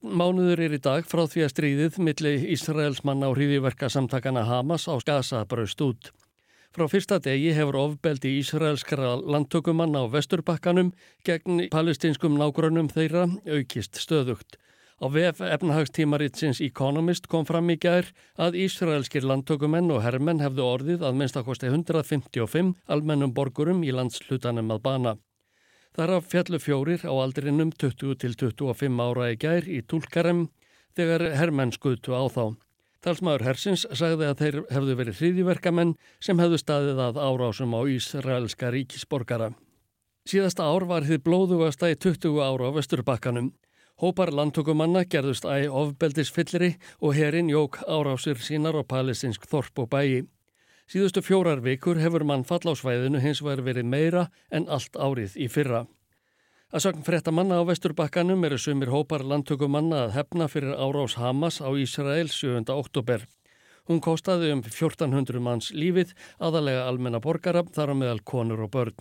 Mánuður 0.00 0.60
er 0.64 0.74
í 0.76 0.80
dag 0.80 1.04
frá 1.08 1.26
því 1.28 1.42
að 1.44 1.52
stríðið 1.54 1.96
milli 2.04 2.30
Ísraels 2.54 3.02
manna 3.04 3.28
á 3.28 3.36
hríðiverka 3.36 3.88
samtakana 3.92 4.46
Hamas 4.48 4.86
á 4.88 4.96
Gaza 5.00 5.42
braust 5.48 5.80
út. 5.84 6.12
Frá 6.76 6.86
fyrsta 6.86 7.18
degi 7.18 7.50
hefur 7.56 7.76
ofbeldi 7.80 8.36
Ísraelskara 8.38 9.16
landtökumanna 9.18 10.04
á 10.04 10.12
vesturbakkanum 10.12 10.92
gegn 11.26 11.66
palestinskum 11.72 12.36
nágrunum 12.38 12.88
þeirra 12.92 13.26
aukist 13.48 13.98
stöðugt. 13.98 14.60
Á 15.00 15.08
VF 15.08 15.40
efnahagstímaritsins 15.40 16.58
Economist 16.60 17.24
kom 17.32 17.46
fram 17.48 17.70
í 17.72 17.78
gær 17.80 18.10
að 18.36 18.58
Ísraelskir 18.66 19.24
landtökumenn 19.24 19.88
og 19.94 20.02
herrmenn 20.04 20.42
hefðu 20.44 20.66
orðið 20.66 21.06
að 21.08 21.14
minnstakosti 21.16 21.70
155 21.70 22.74
almennum 22.84 23.32
borgurum 23.32 23.80
í 23.80 23.94
landslutanum 23.96 24.74
að 24.74 24.82
bana. 24.84 25.14
Þar 25.96 26.12
af 26.18 26.26
fjallu 26.28 26.60
fjórir 26.60 27.06
á 27.08 27.12
aldrinum 27.16 27.72
20 27.72 28.18
til 28.20 28.34
25 28.36 29.00
ára 29.00 29.30
í 29.32 29.38
gær 29.40 29.64
í 29.64 29.80
Tulkarem 29.80 30.50
þegar 30.92 31.24
herrmenn 31.32 31.72
skutu 31.72 32.12
á 32.12 32.28
þá. 32.28 32.60
Talsmaður 33.00 33.46
Hersins 33.48 33.86
sagði 33.96 34.28
að 34.28 34.42
þeir 34.42 34.60
hefðu 34.68 34.98
verið 35.00 35.20
hriðiverkamenn 35.22 35.96
sem 36.20 36.36
hefðu 36.44 36.60
staðið 36.60 37.00
að 37.06 37.22
árásum 37.24 37.72
á 37.72 37.80
Ísraelska 37.88 38.68
ríkisborgara. 38.76 39.54
Síðasta 40.28 40.68
ár 40.68 40.84
var 40.84 41.08
þið 41.08 41.24
blóðugasta 41.24 41.88
í 41.88 41.96
20 41.96 42.36
ára 42.44 42.68
á 42.68 42.76
Vesturbakkanum. 42.76 43.54
Hópar 44.00 44.30
landtökumanna 44.32 45.02
gerðust 45.12 45.44
æg 45.44 45.66
ofbeldisfyllri 45.76 46.70
og 47.04 47.18
herin 47.18 47.50
jók 47.52 47.82
árásir 47.84 48.38
sínar 48.40 48.72
á 48.72 48.80
palestinsk 48.80 49.44
þorp 49.44 49.82
og 49.82 49.90
bæi. 49.92 50.22
Síðustu 50.88 51.20
fjórar 51.20 51.60
vikur 51.60 52.00
hefur 52.00 52.24
mann 52.24 52.46
fall 52.48 52.64
á 52.64 52.72
svæðinu 52.72 53.20
hins 53.20 53.42
vegar 53.44 53.60
verið 53.66 53.90
meira 53.92 54.22
en 54.48 54.70
allt 54.72 54.96
árið 54.96 55.36
í 55.36 55.50
fyrra. 55.52 55.84
Að 56.72 56.86
sögn 56.86 57.04
frétta 57.04 57.34
manna 57.34 57.60
á 57.60 57.68
vesturbakkanum 57.68 58.48
eru 58.48 58.56
sumir 58.56 58.88
hópar 58.88 59.20
landtökumanna 59.20 60.06
að 60.06 60.16
hefna 60.16 60.48
fyrir 60.48 60.80
árás 60.80 61.18
Hamas 61.20 61.60
á 61.60 61.68
Ísrael 61.68 62.32
7. 62.32 62.72
oktober. 62.72 63.28
Hún 63.84 64.00
kostaði 64.00 64.54
um 64.54 64.64
1400 64.64 65.44
manns 65.44 65.74
lífið, 65.76 66.16
aðalega 66.40 66.88
almenna 66.88 67.20
borgara, 67.20 67.66
þar 67.68 67.92
á 67.92 67.94
meðal 68.00 68.24
konur 68.24 68.64
og 68.64 68.72
börn. 68.72 68.96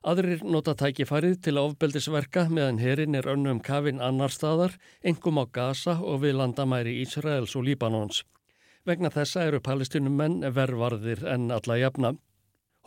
Aðrir 0.00 0.40
nota 0.48 0.72
tækifærið 0.80 1.34
til 1.44 1.58
ofbeldisverka 1.60 2.46
meðan 2.48 2.78
herin 2.80 3.18
er 3.18 3.26
önnum 3.28 3.58
kafinn 3.60 3.98
annar 4.00 4.32
staðar, 4.32 4.72
engum 5.04 5.36
á 5.36 5.44
Gaza 5.52 5.98
og 6.00 6.22
við 6.22 6.38
landamæri 6.38 6.94
Ísraels 7.02 7.52
og 7.52 7.66
Líbanons. 7.66 8.22
Vegna 8.88 9.10
þessa 9.12 9.44
eru 9.44 9.60
palestinum 9.60 10.16
menn 10.16 10.40
vervarðir 10.56 11.20
en 11.28 11.50
alla 11.52 11.76
jafna. 11.76 12.14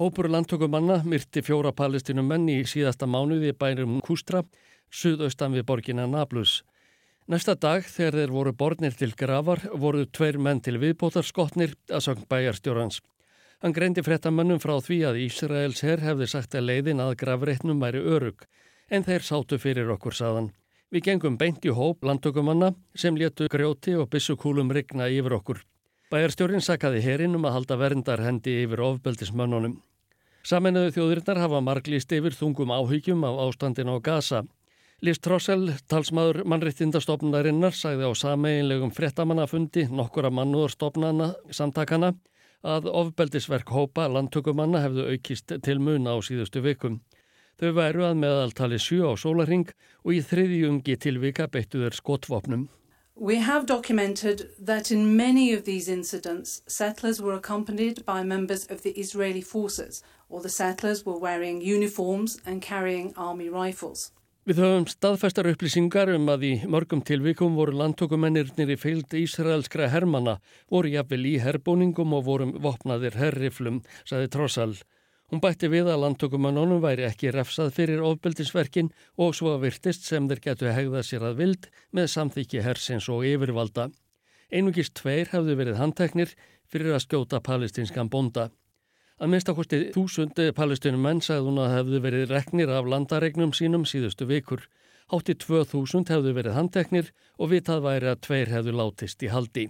Hópur 0.01 0.25
landtökumanna 0.25 1.03
myrti 1.05 1.46
fjóra 1.46 1.70
palestinum 1.70 2.25
menn 2.25 2.50
í 2.50 2.63
síðasta 2.65 3.05
mánuði 3.05 3.53
bærum 3.53 4.01
Kustra, 4.01 4.41
suðaustan 4.89 5.53
við 5.53 5.67
borgina 5.70 6.10
Nablus. 6.10 6.63
Næsta 7.29 7.53
dag 7.53 7.86
þegar 7.86 8.24
þeir 8.24 8.38
voru 8.41 8.58
bornir 8.58 8.98
til 8.98 9.13
gravar 9.13 9.62
voru 9.70 10.08
tveir 10.10 10.41
menn 10.41 10.65
til 10.65 10.82
viðbótar 10.82 11.29
skotnir 11.29 11.77
að 11.93 12.08
sögn 12.10 12.25
bæjarstjórans. 12.25 13.03
Hann 13.63 13.72
greindi 13.72 14.01
frettamönnum 14.03 14.58
frá 14.60 14.74
því 14.84 14.96
að 15.08 15.17
Ísraels 15.24 15.82
herr 15.88 16.01
hefði 16.03 16.25
sagt 16.27 16.55
að 16.60 16.65
leiðin 16.67 17.00
að 17.00 17.13
gravreitnum 17.22 17.79
væri 17.79 18.01
örug, 18.03 18.41
en 18.91 19.05
þeir 19.08 19.24
sátu 19.24 19.55
fyrir 19.55 19.93
okkur 19.93 20.17
saðan. 20.17 20.50
Við 20.91 21.05
gengum 21.05 21.38
beint 21.39 21.63
í 21.63 21.72
hóp 21.72 22.03
landtökumanna 22.03 22.74
sem 23.00 23.15
léttu 23.15 23.48
grjóti 23.48 23.93
og 23.96 24.10
bissukúlum 24.12 24.74
rigna 24.75 25.08
yfir 25.08 25.38
okkur. 25.38 25.62
Bæjarstjórin 26.12 26.65
sakaði 26.65 27.05
herinum 27.05 27.48
að 27.48 27.55
halda 27.55 27.77
verndar 27.79 28.25
hendi 28.25 28.58
yfir 28.65 28.84
ofbeldismönnunum. 28.84 29.77
Saminuðu 30.43 30.91
þjóðurinnar 30.98 31.41
hafa 31.46 31.63
marglýst 31.63 32.12
yfir 32.12 32.36
þungum 32.36 32.75
áhyggjum 32.75 33.24
af 33.24 33.39
ástandin 33.46 33.93
á 33.96 33.98
Gaza. 34.03 34.43
Lís 35.00 35.24
Trossel, 35.24 35.72
talsmaður 35.88 36.43
mannriktindastofnarinnar, 36.51 37.72
sagði 37.72 38.12
á 38.12 38.13
sameinlegum 38.13 38.91
frettamannafundi 38.91 39.88
nokkura 39.88 40.36
mannúðarstofnana 40.36 41.32
samtakana 41.48 42.12
að 42.63 42.88
ofbeldisverk 42.89 43.70
hópa 43.75 44.08
landtökumanna 44.08 44.82
hefðu 44.86 45.10
aukist 45.12 45.51
til 45.63 45.79
muna 45.84 46.15
á 46.15 46.17
síðustu 46.24 46.63
vikum. 46.63 47.01
Þau 47.60 47.72
væru 47.77 48.05
að 48.08 48.22
meðaltali 48.24 48.79
sjö 48.82 49.12
á 49.12 49.13
sólaring 49.20 49.67
og 50.03 50.15
í 50.15 50.22
þriðjungi 50.24 50.96
tilvika 50.98 51.48
beittu 51.51 51.84
þeir 51.84 52.00
skotvopnum. 52.00 52.70
We 53.15 53.36
have 53.36 53.67
documented 53.67 54.50
that 54.58 54.89
in 54.89 55.15
many 55.15 55.53
of 55.53 55.65
these 55.65 55.88
incidents, 55.88 56.63
settlers 56.67 57.22
were 57.22 57.36
accompanied 57.36 58.03
by 58.05 58.24
members 58.24 58.65
of 58.72 58.82
the 58.82 58.89
Israeli 59.00 59.41
forces, 59.41 60.01
or 60.29 60.41
the 60.41 60.50
settlers 60.50 61.05
were 61.05 61.20
wearing 61.20 61.62
uniforms 61.62 62.39
and 62.43 62.60
carrying 62.60 63.13
army 63.15 63.50
rifles. 63.50 64.12
Við 64.44 64.58
höfum 64.60 64.86
staðfæstar 64.92 65.48
upplýsingar 65.54 66.10
um 66.18 66.26
að 66.28 66.42
í 66.44 66.50
mörgum 66.68 67.00
tilvikum 67.08 67.54
voru 67.56 67.78
landtökumennirnir 67.80 68.74
í 68.74 68.76
feild 68.76 69.14
Ísraelskra 69.16 69.86
hermana, 69.88 70.34
voru 70.68 70.90
jafnvel 70.92 71.22
í 71.30 71.38
herbúningum 71.40 72.12
og 72.18 72.26
vorum 72.26 72.52
vopnaðir 72.66 73.16
herriflum, 73.16 73.78
saði 74.04 74.28
Trossal. 74.34 74.74
Hún 75.32 75.40
bætti 75.40 75.70
við 75.72 75.88
að 75.94 76.04
landtökumennunum 76.04 76.84
væri 76.84 77.06
ekki 77.08 77.32
refsað 77.32 77.72
fyrir 77.78 78.04
ofbeldisverkin 78.04 78.92
og 79.16 79.32
svo 79.40 79.56
virtist 79.64 80.04
sem 80.12 80.28
þeir 80.28 80.44
getu 80.50 80.76
hegða 80.76 81.06
sér 81.08 81.24
að 81.30 81.40
vild 81.40 81.70
með 81.96 82.12
samþykki 82.18 82.66
hersins 82.68 83.08
og 83.08 83.24
yfirvalda. 83.24 83.88
Einugist 84.52 84.98
tveir 85.00 85.32
hafðu 85.32 85.56
verið 85.62 85.80
handteknir 85.80 86.36
fyrir 86.68 86.92
að 86.92 87.06
skjóta 87.08 87.40
palestinskan 87.40 88.12
bonda. 88.12 88.50
Að 89.24 89.30
minnstakosti 89.32 89.77
þúsundi 89.96 90.50
palestinum 90.51 91.06
menn 91.06 91.22
sagði 91.24 91.48
hún 91.48 91.60
að 91.63 91.74
hefðu 91.77 92.00
verið 92.03 92.32
reknir 92.34 92.72
af 92.75 92.89
landaregnum 92.92 93.53
sínum 93.56 93.86
síðustu 93.88 94.25
vikur. 94.27 94.65
Hátti 95.13 95.38
2000 95.39 96.10
hefðu 96.12 96.34
verið 96.36 96.58
handteknir 96.58 97.12
og 97.39 97.53
vitað 97.53 97.86
væri 97.86 98.10
að 98.12 98.20
tveir 98.25 98.51
hefðu 98.51 98.74
látist 98.75 99.24
í 99.24 99.30
haldi. 99.32 99.70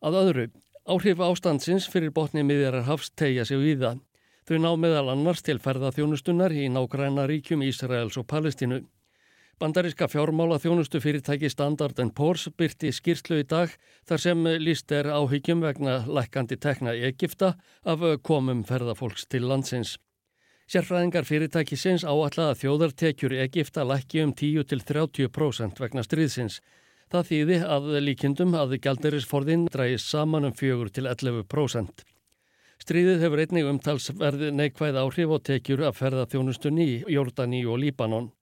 Að 0.00 0.16
öðru, 0.22 0.46
áhrif 0.88 1.20
ástandsins 1.20 1.90
fyrir 1.92 2.14
botni 2.16 2.40
miðjarar 2.40 2.88
hafst 2.88 3.12
tegja 3.20 3.44
sig 3.44 3.60
í 3.60 3.74
það. 3.82 4.00
Þau 4.48 4.56
ná 4.64 4.70
meðal 4.80 5.12
annars 5.12 5.44
til 5.44 5.58
ferðaþjónustunnar 5.60 6.56
í 6.56 6.70
nágræna 6.72 7.28
ríkjum 7.28 7.66
Ísraels 7.68 8.16
og 8.16 8.30
Palestínu. 8.32 8.80
Bandaríska 9.60 10.06
fjármála 10.08 10.56
þjónustu 10.56 11.02
fyrirtæki 11.04 11.50
Standard 11.52 11.98
Poor's 12.16 12.46
byrti 12.56 12.88
skýrslu 12.96 13.42
í 13.42 13.44
dag 13.44 13.74
þar 14.08 14.22
sem 14.22 14.46
líst 14.56 14.88
er 14.96 15.10
áhyggjum 15.12 15.60
vegna 15.60 15.98
lækandi 16.08 16.56
tekna 16.56 16.94
í 16.96 17.02
Egipta 17.10 17.50
af 17.84 18.00
komum 18.24 18.62
ferðafólks 18.64 19.28
til 19.28 19.44
landsins. 19.50 19.98
Sérfræðingar 20.64 21.28
fyrirtæki 21.28 21.76
sinns 21.76 22.06
áallega 22.08 22.54
að 22.54 22.62
þjóðartekjur 22.62 23.36
í 23.36 23.42
Egipta 23.44 23.84
lækki 23.84 24.24
um 24.24 24.32
10-30% 24.32 25.84
vegna 25.84 26.06
stríðsins. 26.08 26.62
Það 27.12 27.30
þýði 27.34 27.60
að 27.76 27.92
líkindum 28.08 28.56
að 28.56 28.78
gælderisforðin 28.80 29.68
drægis 29.68 30.08
saman 30.08 30.48
um 30.48 30.56
4-11%. 30.56 32.06
Stríðið 32.80 33.24
hefur 33.28 33.44
einnig 33.44 33.72
umtalsverði 33.76 34.54
neikvæð 34.56 35.04
áhrif 35.04 35.36
og 35.36 35.44
tekjur 35.44 35.84
af 35.90 36.00
ferðaþjónustunni 36.00 36.92
í 36.94 37.00
Jordani 37.12 37.66
og 37.68 37.82
Líbanon. 37.84 38.32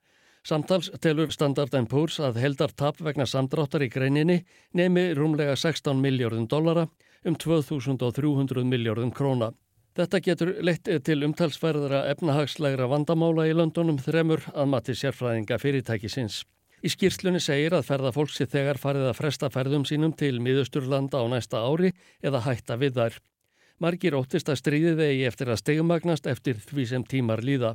Samtals 0.49 0.87
telur 1.05 1.28
Standard 1.28 1.75
Poor's 1.90 2.14
að 2.25 2.38
heldar 2.40 2.71
tap 2.73 3.02
vegna 3.05 3.26
samdráttar 3.28 3.83
í 3.85 3.90
greininni 3.93 4.38
nemi 4.73 5.02
rúmlega 5.12 5.52
16 5.61 5.99
miljardum 6.00 6.47
dollara 6.49 6.87
um 7.28 7.35
2300 7.37 8.64
miljardum 8.64 9.11
króna. 9.12 9.50
Þetta 9.99 10.21
getur 10.25 10.52
leitt 10.64 10.88
til 11.05 11.19
umtalsverðara 11.26 12.07
efnahagslegra 12.14 12.87
vandamála 12.88 13.45
í 13.50 13.52
löndunum 13.59 13.99
þremur 14.00 14.47
að 14.55 14.71
mati 14.73 14.97
sérfræðinga 14.97 15.59
fyrirtækisins. 15.61 16.47
Í 16.81 16.95
skýrslunni 16.95 17.43
segir 17.45 17.76
að 17.76 17.85
ferðafólksi 17.90 18.47
þegar 18.49 18.81
farið 18.81 19.11
að 19.11 19.19
fresta 19.21 19.50
ferðum 19.52 19.85
sínum 19.85 20.14
til 20.17 20.38
miðusturlanda 20.40 21.21
á 21.21 21.28
næsta 21.28 21.61
ári 21.61 21.93
eða 22.25 22.40
hætta 22.47 22.81
við 22.81 22.97
þær. 23.02 23.21
Margir 23.85 24.17
óttist 24.17 24.49
að 24.49 24.62
stríðið 24.62 25.05
eigi 25.11 25.28
eftir 25.28 25.52
að 25.52 25.61
stegumagnast 25.61 26.31
eftir 26.31 26.57
því 26.57 26.88
sem 26.95 27.05
tímar 27.05 27.45
líða. 27.45 27.75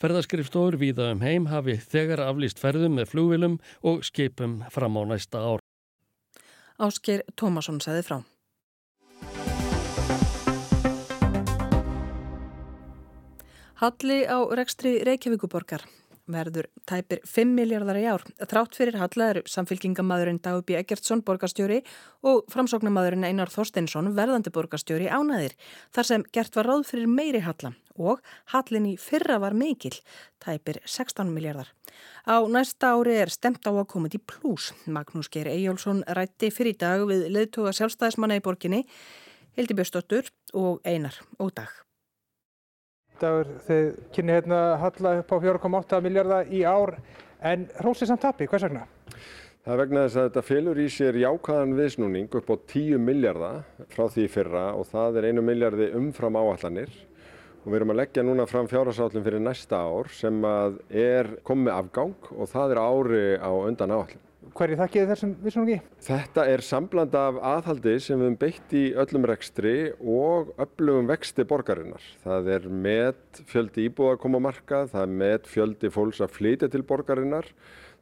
Ferðaskrifstofur 0.00 0.78
víða 0.80 1.10
um 1.12 1.20
heim 1.20 1.50
hafi 1.50 1.74
þegar 1.76 2.22
aflýst 2.24 2.60
ferðum 2.62 2.94
með 2.96 3.10
flugvilum 3.12 3.58
og 3.84 4.00
skipum 4.06 4.62
fram 4.72 4.96
á 4.96 5.02
næsta 5.12 5.42
ár. 5.44 5.60
Ásker 6.80 7.20
Tómasson 7.36 7.82
segði 7.84 8.06
frá. 8.08 8.18
Halli 13.80 14.22
á 14.24 14.40
rekstri 14.56 14.98
Reykjavíkuborgar 15.04 15.84
verður 16.32 16.68
tæpir 16.88 17.20
5 17.26 17.52
miljardar 17.56 17.98
í 18.00 18.06
ár. 18.08 18.24
Þrátt 18.38 18.76
fyrir 18.78 18.98
Halla 19.00 19.28
eru 19.34 19.42
samfélkingamadurinn 19.50 20.40
Dagubi 20.44 20.76
Eggertsson 20.78 21.24
borgarstjóri 21.26 21.80
og 22.26 22.46
framsóknamadurinn 22.52 23.26
Einar 23.28 23.52
Þorsteinsson 23.52 24.12
verðandi 24.16 24.52
borgarstjóri 24.54 25.10
ánæðir 25.10 25.56
þar 25.94 26.08
sem 26.10 26.26
gert 26.32 26.56
var 26.58 26.70
ráð 26.70 26.86
fyrir 26.92 27.10
meiri 27.10 27.42
Halla 27.44 27.74
og 28.00 28.22
Hallin 28.54 28.86
í 28.88 28.94
fyrra 29.00 29.36
var 29.42 29.52
mikil, 29.52 29.92
tæpir 30.40 30.80
16 30.86 31.28
miljardar. 31.34 31.68
Á 32.24 32.40
næsta 32.48 32.94
ári 32.94 33.18
er 33.20 33.32
stemt 33.32 33.66
á 33.66 33.72
að 33.74 33.88
koma 33.92 34.08
til 34.08 34.22
plús. 34.24 34.70
Magnús 34.86 35.28
Geir 35.28 35.50
Eyjálsson 35.52 36.04
rætti 36.08 36.52
fyrir 36.54 36.78
dag 36.80 37.04
við 37.10 37.28
leðtoga 37.34 37.74
sjálfstæðismanna 37.76 38.40
í 38.40 38.44
borginni, 38.46 38.86
Hildi 39.58 39.76
Björnsdóttur 39.76 40.32
og 40.54 40.80
Einar 40.86 41.20
og 41.38 41.54
dag 41.58 41.89
dagur 43.20 43.50
þeir 43.66 43.90
kynni 44.14 44.36
hérna 44.36 44.60
halla 44.80 45.12
upp 45.20 45.34
á 45.34 45.36
4,8 45.44 46.00
miljardar 46.04 46.48
í 46.48 46.62
ár 46.64 46.96
en 47.40 47.68
hrósið 47.80 48.10
samt 48.10 48.24
tapi, 48.24 48.48
hvers 48.48 48.64
vegna? 48.66 48.86
Það 49.60 49.74
er 49.74 49.80
vegna 49.82 50.02
þess 50.06 50.16
að 50.16 50.26
þetta 50.28 50.44
fylgur 50.48 50.80
í 50.80 50.86
sér 50.88 51.20
jákaðan 51.20 51.76
viðsnúning 51.76 52.38
upp 52.40 52.48
á 52.48 52.56
10 52.72 53.04
miljardar 53.04 53.86
frá 53.92 54.06
því 54.08 54.26
fyrra 54.32 54.64
og 54.72 54.88
það 54.88 55.20
er 55.20 55.28
einu 55.30 55.44
miljardi 55.44 55.90
umfram 55.98 56.38
áallanir 56.40 56.94
og 57.60 57.68
við 57.68 57.76
erum 57.80 57.92
að 57.92 58.00
leggja 58.00 58.24
núna 58.24 58.46
fram 58.48 58.70
fjárhásállin 58.70 59.26
fyrir 59.26 59.44
næsta 59.44 59.82
ár 59.84 60.08
sem 60.16 60.40
er 60.88 61.34
komið 61.44 61.76
afgang 61.76 62.32
og 62.32 62.48
það 62.48 62.72
er 62.72 62.82
ári 62.86 63.24
á 63.36 63.52
undan 63.52 63.92
áallin. 63.98 64.29
Hverju 64.40 64.76
þakkið 64.80 65.10
þessum 65.10 65.32
vissungi? 65.44 65.74
Þetta 66.00 66.44
er 66.48 66.62
sambland 66.64 67.14
af 67.16 67.36
aðhaldi 67.44 67.92
sem 68.00 68.16
við 68.16 68.26
hefum 68.26 68.38
beitt 68.40 68.72
í 68.72 68.84
öllum 69.02 69.26
rekstri 69.28 69.74
og 70.00 70.54
öflugum 70.60 71.10
vexti 71.10 71.44
borgarinnar. 71.48 72.04
Það 72.24 72.48
er 72.56 72.68
með 72.72 73.42
fjöldi 73.50 73.84
íbúða 73.90 74.14
að 74.16 74.22
koma 74.22 74.40
marka, 74.46 74.86
það 74.88 75.02
er 75.04 75.12
með 75.22 75.50
fjöldi 75.52 75.90
fólks 75.92 76.22
að 76.24 76.32
flytja 76.38 76.70
til 76.72 76.80
borgarinnar, 76.88 77.50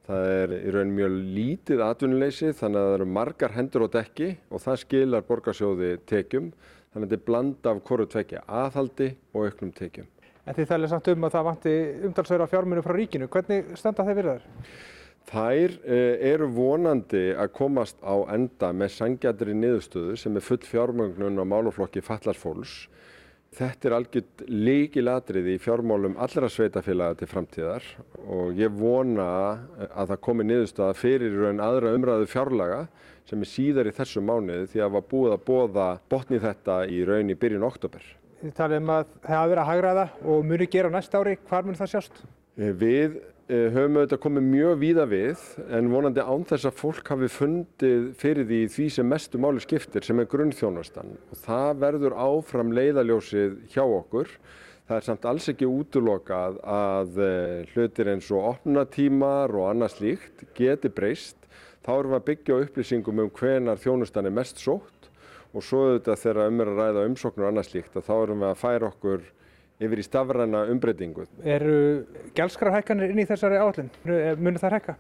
það 0.07 0.31
er 0.37 0.55
í 0.61 0.75
raun 0.77 0.95
mjög 0.95 1.17
lítið 1.39 1.83
atvinnuleysi 1.89 2.53
þannig 2.61 2.81
að 2.81 2.87
það 2.87 2.99
eru 2.99 3.09
margar 3.19 3.57
hendur 3.57 3.87
á 3.91 3.95
dekki 3.99 4.29
og 4.49 4.63
það 4.63 4.83
skilar 4.85 5.27
borgarsjóði 5.27 5.97
tekjum. 6.09 6.53
Þannig 6.93 7.03
að 7.03 7.09
þetta 7.09 7.19
er 7.19 7.27
bland 7.27 7.67
af 7.69 7.81
hverju 7.91 8.07
tvekja, 8.15 8.45
aðhaldi 8.47 9.11
og 9.35 9.49
auknum 9.49 9.75
tekjum. 9.75 10.07
En 10.49 10.57
þið 10.57 10.71
þærlega 10.71 10.93
samt 10.95 11.11
um 11.13 11.27
að 11.27 11.35
það 11.35 11.51
vanti 11.51 11.75
umtalsverða 12.09 12.47
fjármunum 12.49 12.87
frá 12.87 12.95
ríkinu. 12.97 13.29
Hvernig 13.29 13.75
standa 13.77 14.07
þeir 14.07 14.17
fyrir 14.17 14.31
þar? 14.39 14.47
Þær 15.29 15.75
eh, 15.85 16.15
eru 16.31 16.49
vonandi 16.57 17.27
að 17.37 17.53
komast 17.59 17.99
á 18.01 18.17
enda 18.33 18.73
með 18.73 18.95
sangjadri 18.95 19.57
niðurstöðu 19.57 20.17
sem 20.17 20.39
er 20.39 20.47
full 20.47 20.63
fjármögnun 20.65 21.37
á 21.37 21.45
máluflokki 21.45 22.01
fallarsfólks 22.05 22.87
Þetta 23.57 23.89
er 23.89 23.95
algjört 23.97 24.43
líkilatriði 24.53 25.55
í 25.57 25.61
fjármálum 25.63 26.19
allra 26.21 26.51
sveitafélaga 26.53 27.17
til 27.19 27.29
framtíðar 27.31 27.87
og 28.29 28.59
ég 28.59 28.75
vona 28.77 29.29
að 29.89 30.13
það 30.13 30.21
komi 30.27 30.47
niðurstaða 30.47 30.97
fyrir 30.99 31.39
raun 31.43 31.63
aðra 31.65 31.95
umræðu 31.97 32.29
fjárlaga 32.29 32.83
sem 33.29 33.41
er 33.43 33.51
síðar 33.51 33.89
í 33.89 33.95
þessu 33.97 34.23
mánuði 34.25 34.69
því 34.75 34.85
að 34.85 34.95
var 34.99 35.07
búið 35.11 35.37
að 35.39 35.45
bóða 35.49 35.89
botni 36.13 36.43
þetta 36.45 36.81
í 36.93 37.01
raun 37.09 37.33
í 37.33 37.39
byrjun 37.41 37.67
oktober. 37.67 38.05
Þið 38.43 38.57
talið 38.61 38.83
um 38.85 38.93
að 38.95 39.07
það 39.17 39.35
hafa 39.35 39.53
verið 39.55 39.63
að 39.65 39.71
hagraða 39.73 40.09
og 40.35 40.45
muni 40.53 40.69
gera 40.71 40.93
á 40.93 40.97
næsta 40.99 41.23
ári. 41.25 41.39
Hvar 41.49 41.65
mun 41.67 41.81
það 41.81 41.95
sjást? 41.97 42.21
Við 42.59 43.21
Eh, 43.49 43.71
höfum 43.73 43.95
auðvitað 43.97 44.21
komið 44.21 44.45
mjög 44.45 44.75
víða 44.77 45.05
við 45.09 45.43
en 45.73 45.87
vonandi 45.89 46.21
án 46.21 46.43
þess 46.45 46.69
að 46.69 46.81
fólk 46.83 47.07
hafi 47.09 47.29
fundið 47.33 48.03
fyrir 48.21 48.45
því 48.45 48.59
því 48.75 48.89
sem 48.93 49.09
mestu 49.09 49.39
máli 49.41 49.63
skiptir 49.65 50.05
sem 50.05 50.21
er 50.21 50.29
grunnþjónastan 50.29 51.15
og 51.17 51.39
það 51.47 51.81
verður 51.81 52.17
áfram 52.27 52.75
leiðaljósið 52.77 53.55
hjá 53.73 53.81
okkur. 53.87 54.29
Það 54.85 54.99
er 54.99 55.07
samt 55.07 55.25
alls 55.31 55.49
ekki 55.49 55.65
útlokað 55.65 56.59
að 56.75 57.23
eh, 57.25 57.73
hlutir 57.73 58.13
eins 58.13 58.29
og 58.37 58.51
opnatímar 58.51 59.57
og 59.57 59.71
annað 59.71 59.95
slíkt 59.95 60.45
geti 60.59 60.93
breyst. 60.93 61.41
Þá 61.81 61.93
erum 61.95 62.13
við 62.13 62.21
að 62.21 62.29
byggja 62.29 62.63
upplýsingum 62.67 63.25
um 63.25 63.33
hvenar 63.41 63.81
þjónustan 63.81 64.29
er 64.29 64.37
mest 64.43 64.61
sótt 64.61 65.09
og 65.55 65.65
svo 65.65 65.87
auðvitað 65.87 66.21
þegar 66.27 66.53
um 66.53 66.61
er 66.61 66.75
að 66.75 66.85
ræða 66.85 67.09
umsóknur 67.15 67.49
og 67.49 67.55
annað 67.55 67.71
slíkt 67.71 67.97
að 67.97 68.11
þá 68.13 68.17
erum 68.19 68.45
við 68.45 68.53
að 68.53 68.63
færa 68.67 68.93
okkur 68.93 69.29
yfir 69.79 70.01
í 70.03 70.07
stafræna 70.07 70.65
umbreytingu. 70.73 71.27
Eru 71.47 71.79
gælskrarhækkanir 72.37 73.13
inn 73.13 73.23
í 73.23 73.29
þessari 73.29 73.61
áallin? 73.63 73.91
Munir 74.41 74.61
það 74.63 74.77
hækka? 74.79 74.97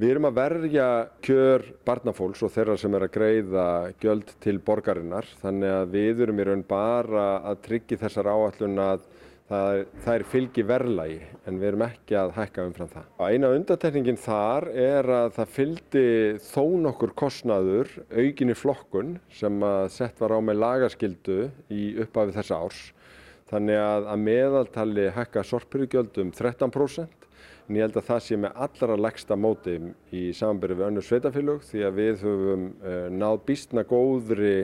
Við 0.00 0.14
erum 0.14 0.28
að 0.30 0.38
verja 0.40 0.88
kjör 1.26 1.66
barnafólks 1.86 2.42
og 2.46 2.52
þeirra 2.54 2.76
sem 2.80 2.94
er 2.96 3.06
að 3.06 3.14
greiða 3.16 3.66
gjöld 4.02 4.34
til 4.42 4.58
borgarinnar 4.64 5.28
þannig 5.42 5.74
að 5.76 5.96
við 5.96 6.22
erum 6.26 6.40
í 6.40 6.46
raun 6.48 6.66
bara 6.68 7.26
að 7.50 7.64
tryggja 7.68 8.00
þessar 8.00 8.30
áallun 8.32 8.80
að 8.82 9.04
það, 9.50 9.80
það 10.04 10.14
er 10.14 10.24
fylgi 10.32 10.64
verðlægi 10.66 11.18
en 11.46 11.58
við 11.60 11.68
erum 11.70 11.84
ekki 11.86 12.18
að 12.18 12.32
hækka 12.38 12.66
umfram 12.70 12.92
það. 12.94 13.08
Eina 13.28 13.50
undatekningin 13.56 14.20
þar 14.20 14.68
er 14.72 15.10
að 15.16 15.34
það 15.38 15.52
fylgdi 15.56 16.06
þó 16.48 16.64
nokkur 16.86 17.14
kostnaður 17.18 17.92
aukinni 18.14 18.56
flokkun 18.58 19.18
sem 19.40 19.66
að 19.66 19.90
sett 19.94 20.22
var 20.22 20.34
á 20.34 20.38
með 20.42 20.62
lagaskildu 20.64 21.42
í 21.70 21.92
upphafi 22.06 22.36
þessa 22.38 22.62
árs 22.64 22.88
Þannig 23.50 23.80
að 23.82 24.04
að 24.12 24.20
meðaltali 24.26 25.06
hækka 25.14 25.42
sorpurugjöld 25.46 26.20
um 26.22 26.30
13% 26.30 27.26
en 27.70 27.78
ég 27.78 27.86
held 27.86 27.98
að 27.98 28.06
það 28.06 28.22
sé 28.26 28.38
með 28.38 28.60
allra 28.66 28.98
leggsta 28.98 29.38
móti 29.38 29.76
í 30.14 30.22
samanbyrju 30.34 30.78
við 30.78 30.86
önnu 30.88 31.02
sveitafélög 31.06 31.64
því 31.66 31.82
að 31.86 31.98
við 31.98 32.24
höfum 32.26 32.64
uh, 32.70 33.06
náð 33.14 33.36
býstna 33.46 33.84
góðri 33.86 34.54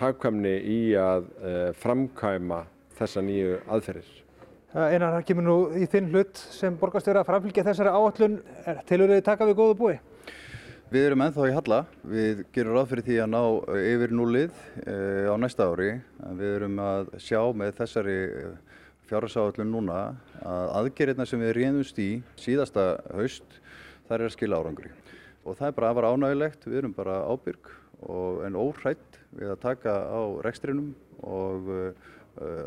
hagkvæmni 0.00 0.54
í 0.72 0.78
að 0.98 1.28
uh, 1.28 1.70
framkæma 1.80 2.64
þessa 2.98 3.22
nýju 3.24 3.58
aðferðir. 3.68 4.10
Einar, 4.74 5.12
það 5.14 5.26
kemur 5.28 5.46
nú 5.46 5.58
í 5.78 5.86
þinn 5.86 6.08
hlut 6.10 6.40
sem 6.50 6.74
borgastöru 6.80 7.20
að 7.20 7.28
framfylgja 7.28 7.62
þessari 7.68 7.92
áallun. 7.94 8.40
Tilur 8.88 9.12
þið 9.12 9.24
taka 9.28 9.46
við 9.46 9.58
góðu 9.60 9.76
búi? 9.78 9.94
Við 10.94 11.08
erum 11.08 11.24
ennþá 11.24 11.46
í 11.50 11.54
halla. 11.56 11.76
Við 12.06 12.40
gerum 12.54 12.76
ráð 12.76 12.84
fyrir 12.92 13.02
því 13.08 13.14
að 13.24 13.30
ná 13.32 13.38
yfir 13.80 14.12
núlið 14.14 14.58
eh, 14.84 15.26
á 15.26 15.34
næsta 15.42 15.66
ári. 15.66 15.88
Við 16.38 16.50
erum 16.52 16.76
að 16.84 17.08
sjá 17.24 17.40
með 17.50 17.72
þessari 17.80 18.14
eh, 18.28 18.76
fjárhásáallun 19.10 19.72
núna 19.74 19.96
að 20.46 20.70
aðgerðina 20.78 21.26
sem 21.26 21.42
við 21.42 21.52
reynumst 21.58 21.98
í 21.98 22.06
síðasta 22.38 22.84
haust, 23.10 23.58
það 24.06 24.16
er 24.20 24.26
að 24.28 24.32
skila 24.36 24.60
árangri. 24.62 24.92
Og 25.42 25.58
það 25.58 25.72
er 25.72 25.76
bara 25.80 25.90
afar 25.90 26.08
ánægilegt. 26.12 26.68
Við 26.70 26.78
erum 26.84 26.94
bara 26.94 27.20
ábyrg 27.26 27.74
en 28.46 28.62
óhrætt 28.62 29.18
við 29.34 29.50
að 29.50 29.62
taka 29.66 29.96
á 29.98 30.22
rekstrinum 30.46 30.92
og 31.26 31.72
eh, 31.74 32.04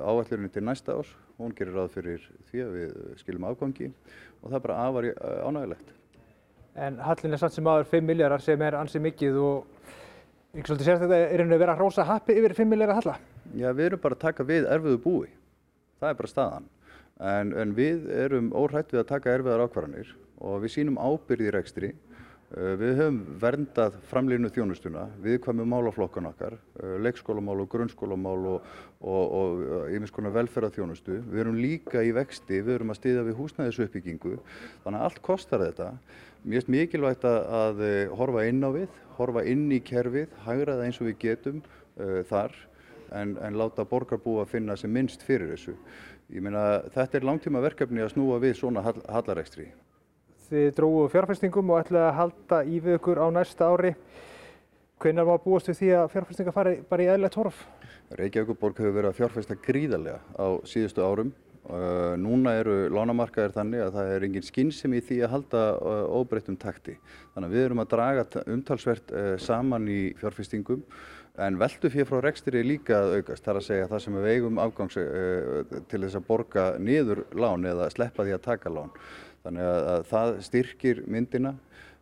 áallurinn 0.03 0.51
til 0.51 0.65
næsta 0.67 0.99
ás. 0.99 1.15
Hún 1.39 1.55
gerir 1.55 1.79
ráð 1.79 1.95
fyrir 1.95 2.27
því 2.51 2.65
að 2.65 2.75
við 2.81 2.99
skilum 3.23 3.47
afgangi 3.47 3.93
og 4.41 4.49
það 4.49 4.59
er 4.59 4.67
bara 4.67 4.81
afar 4.89 5.13
ánægilegt 5.47 5.96
en 6.77 6.99
hallin 7.01 7.33
er 7.33 7.41
samt 7.41 7.55
sem 7.55 7.67
aður 7.67 7.89
5 7.89 8.05
miljardar 8.05 8.43
sem 8.43 8.61
er 8.61 8.77
ansið 8.77 9.03
mikið 9.07 9.39
og 9.41 9.65
ekki 10.53 10.69
svolítið 10.69 10.89
sérstaklega 10.89 11.17
er 11.17 11.27
einhvern 11.27 11.49
veginn 11.49 11.57
að 11.57 11.63
vera 11.65 11.77
hrósa 11.79 12.05
happi 12.07 12.37
yfir 12.37 12.55
5 12.57 12.71
miljardar 12.71 12.99
halla? 12.99 13.15
Já, 13.57 13.69
við 13.71 13.85
erum 13.89 14.03
bara 14.03 14.17
að 14.17 14.23
taka 14.25 14.45
við 14.47 14.67
erfiðu 14.73 14.99
búi. 15.03 15.29
Það 15.97 16.09
er 16.09 16.19
bara 16.21 16.31
staðan. 16.31 16.67
En, 17.17 17.53
en 17.57 17.73
við 17.77 18.09
erum 18.13 18.51
óhrætt 18.53 18.93
við 18.93 19.01
að 19.01 19.11
taka 19.11 19.33
erfiðar 19.33 19.65
ákvarðanir 19.65 20.13
og 20.37 20.59
við 20.61 20.73
sínum 20.75 20.99
ábyrði 21.01 21.49
í 21.49 21.53
rekstri 21.55 21.93
við 22.47 22.93
höfum 22.95 23.17
verndað 23.41 23.97
framlýnu 24.07 24.47
þjónustuna, 24.55 25.01
viðkvæmum 25.19 25.67
málaflokkan 25.67 26.29
okkar, 26.29 26.53
eh, 26.79 26.93
leikskólamál 27.03 27.59
og 27.59 27.69
grunnskólamál 27.69 28.61
og 29.01 29.89
yfir 29.91 30.07
skona 30.07 30.31
velferðarþjónustu. 30.31 31.23
Við 31.27 31.39
erum 31.39 31.59
líka 31.59 31.99
í 31.99 32.13
vexti, 32.15 32.61
við 32.63 32.75
erum 32.75 32.93
að 32.93 32.99
stiðja 33.01 33.25
við 33.27 33.35
húsnæðisuppbyggingu, 33.41 34.39
þannig 34.85 34.99
að 34.99 35.03
allt 35.03 35.21
kostar 35.21 35.59
þetta. 35.59 35.97
Mér 36.45 36.61
finnst 36.61 36.71
mikilvægt 36.71 37.25
að 37.27 37.81
eh, 37.81 38.07
horfa 38.15 38.47
inn 38.47 38.63
á 38.63 38.71
við, 38.71 38.87
horfa 39.17 39.43
inn 39.43 39.69
í 39.71 39.81
kerfið, 39.83 40.29
hægra 40.45 40.77
það 40.77 40.85
eins 40.85 41.01
og 41.01 41.07
við 41.07 41.17
getum 41.19 41.61
uh, 41.99 42.21
þar, 42.29 42.53
en, 43.11 43.37
en 43.41 43.57
láta 43.57 43.83
borgarbúa 43.83 44.45
finna 44.45 44.77
sem 44.77 44.91
minnst 44.93 45.23
fyrir 45.25 45.49
þessu. 45.51 45.73
Ég 46.29 46.43
meina 46.45 46.83
þetta 46.93 47.17
er 47.17 47.25
langtíma 47.25 47.63
verkefni 47.63 48.03
að 48.03 48.13
snúa 48.13 48.39
við 48.39 48.55
svona 48.59 48.83
hallarekstri. 48.85 49.71
Þið 50.47 50.67
dróðu 50.77 51.07
fjárfæstingum 51.11 51.71
og 51.73 51.81
ætlaði 51.81 52.05
að 52.07 52.17
halda 52.21 52.57
í 52.63 52.77
við 52.83 52.97
ykkur 53.01 53.19
á 53.19 53.27
næsta 53.35 53.67
ári. 53.67 53.89
Hvenar 55.03 55.27
var 55.27 55.41
búast 55.43 55.67
við 55.67 55.81
því 55.81 55.89
að 55.97 56.13
fjárfæstinga 56.13 56.53
fari 56.55 56.77
bara 56.87 57.03
í 57.03 57.09
eðlert 57.11 57.35
horf? 57.37 57.57
Reykjavíkuborg 58.15 58.79
hefur 58.79 58.95
verið 58.95 59.09
að 59.11 59.17
fjárfæsta 59.17 59.57
gríðarlega 59.65 60.21
á 60.39 60.47
síðustu 60.63 61.03
árum. 61.03 61.33
Uh, 61.67 62.15
núna 62.15 62.53
eru 62.61 62.77
lánamarkaðir 62.95 63.51
þannig 63.57 63.81
að 63.83 63.95
það 63.97 64.09
er 64.13 64.25
engin 64.29 64.45
skynsum 64.47 64.93
í 64.95 65.01
því 65.03 65.17
að 65.25 65.33
halda 65.33 65.63
uh, 65.75 66.15
óbreyttum 66.15 66.55
takti. 66.55 66.95
Þannig 67.33 67.49
að 67.49 67.57
við 67.57 67.65
erum 67.65 67.83
að 67.83 67.91
draga 67.91 68.43
umtalsvert 68.55 69.11
uh, 69.11 69.33
saman 69.43 69.89
í 69.91 70.01
fjárfæstingum 70.21 70.85
en 71.43 71.59
veldu 71.59 71.91
fyrir 71.91 72.07
frá 72.07 72.21
rekstri 72.23 72.63
líka 72.63 73.01
að 73.01 73.17
aukast. 73.19 73.43
Það 73.43 73.51
er 73.51 73.59
að 73.59 73.67
segja 73.67 73.89
það 73.91 74.03
sem 74.05 74.15
við 74.15 74.31
eigum 74.31 74.61
afgangs 74.63 74.95
til 75.91 75.99
þess 76.01 76.17
að 76.17 76.23
borga 76.31 76.63
niður 76.81 77.27
lán 77.37 77.67
eða 77.67 77.91
sleppa 77.93 78.25
því 78.25 78.37
að 78.39 78.45
taka 78.47 78.71
lán. 78.73 78.95
Þannig 79.47 79.63
að, 79.63 79.81
að 79.87 80.07
það 80.11 80.37
styrkir 80.43 81.03
myndina 81.07 81.53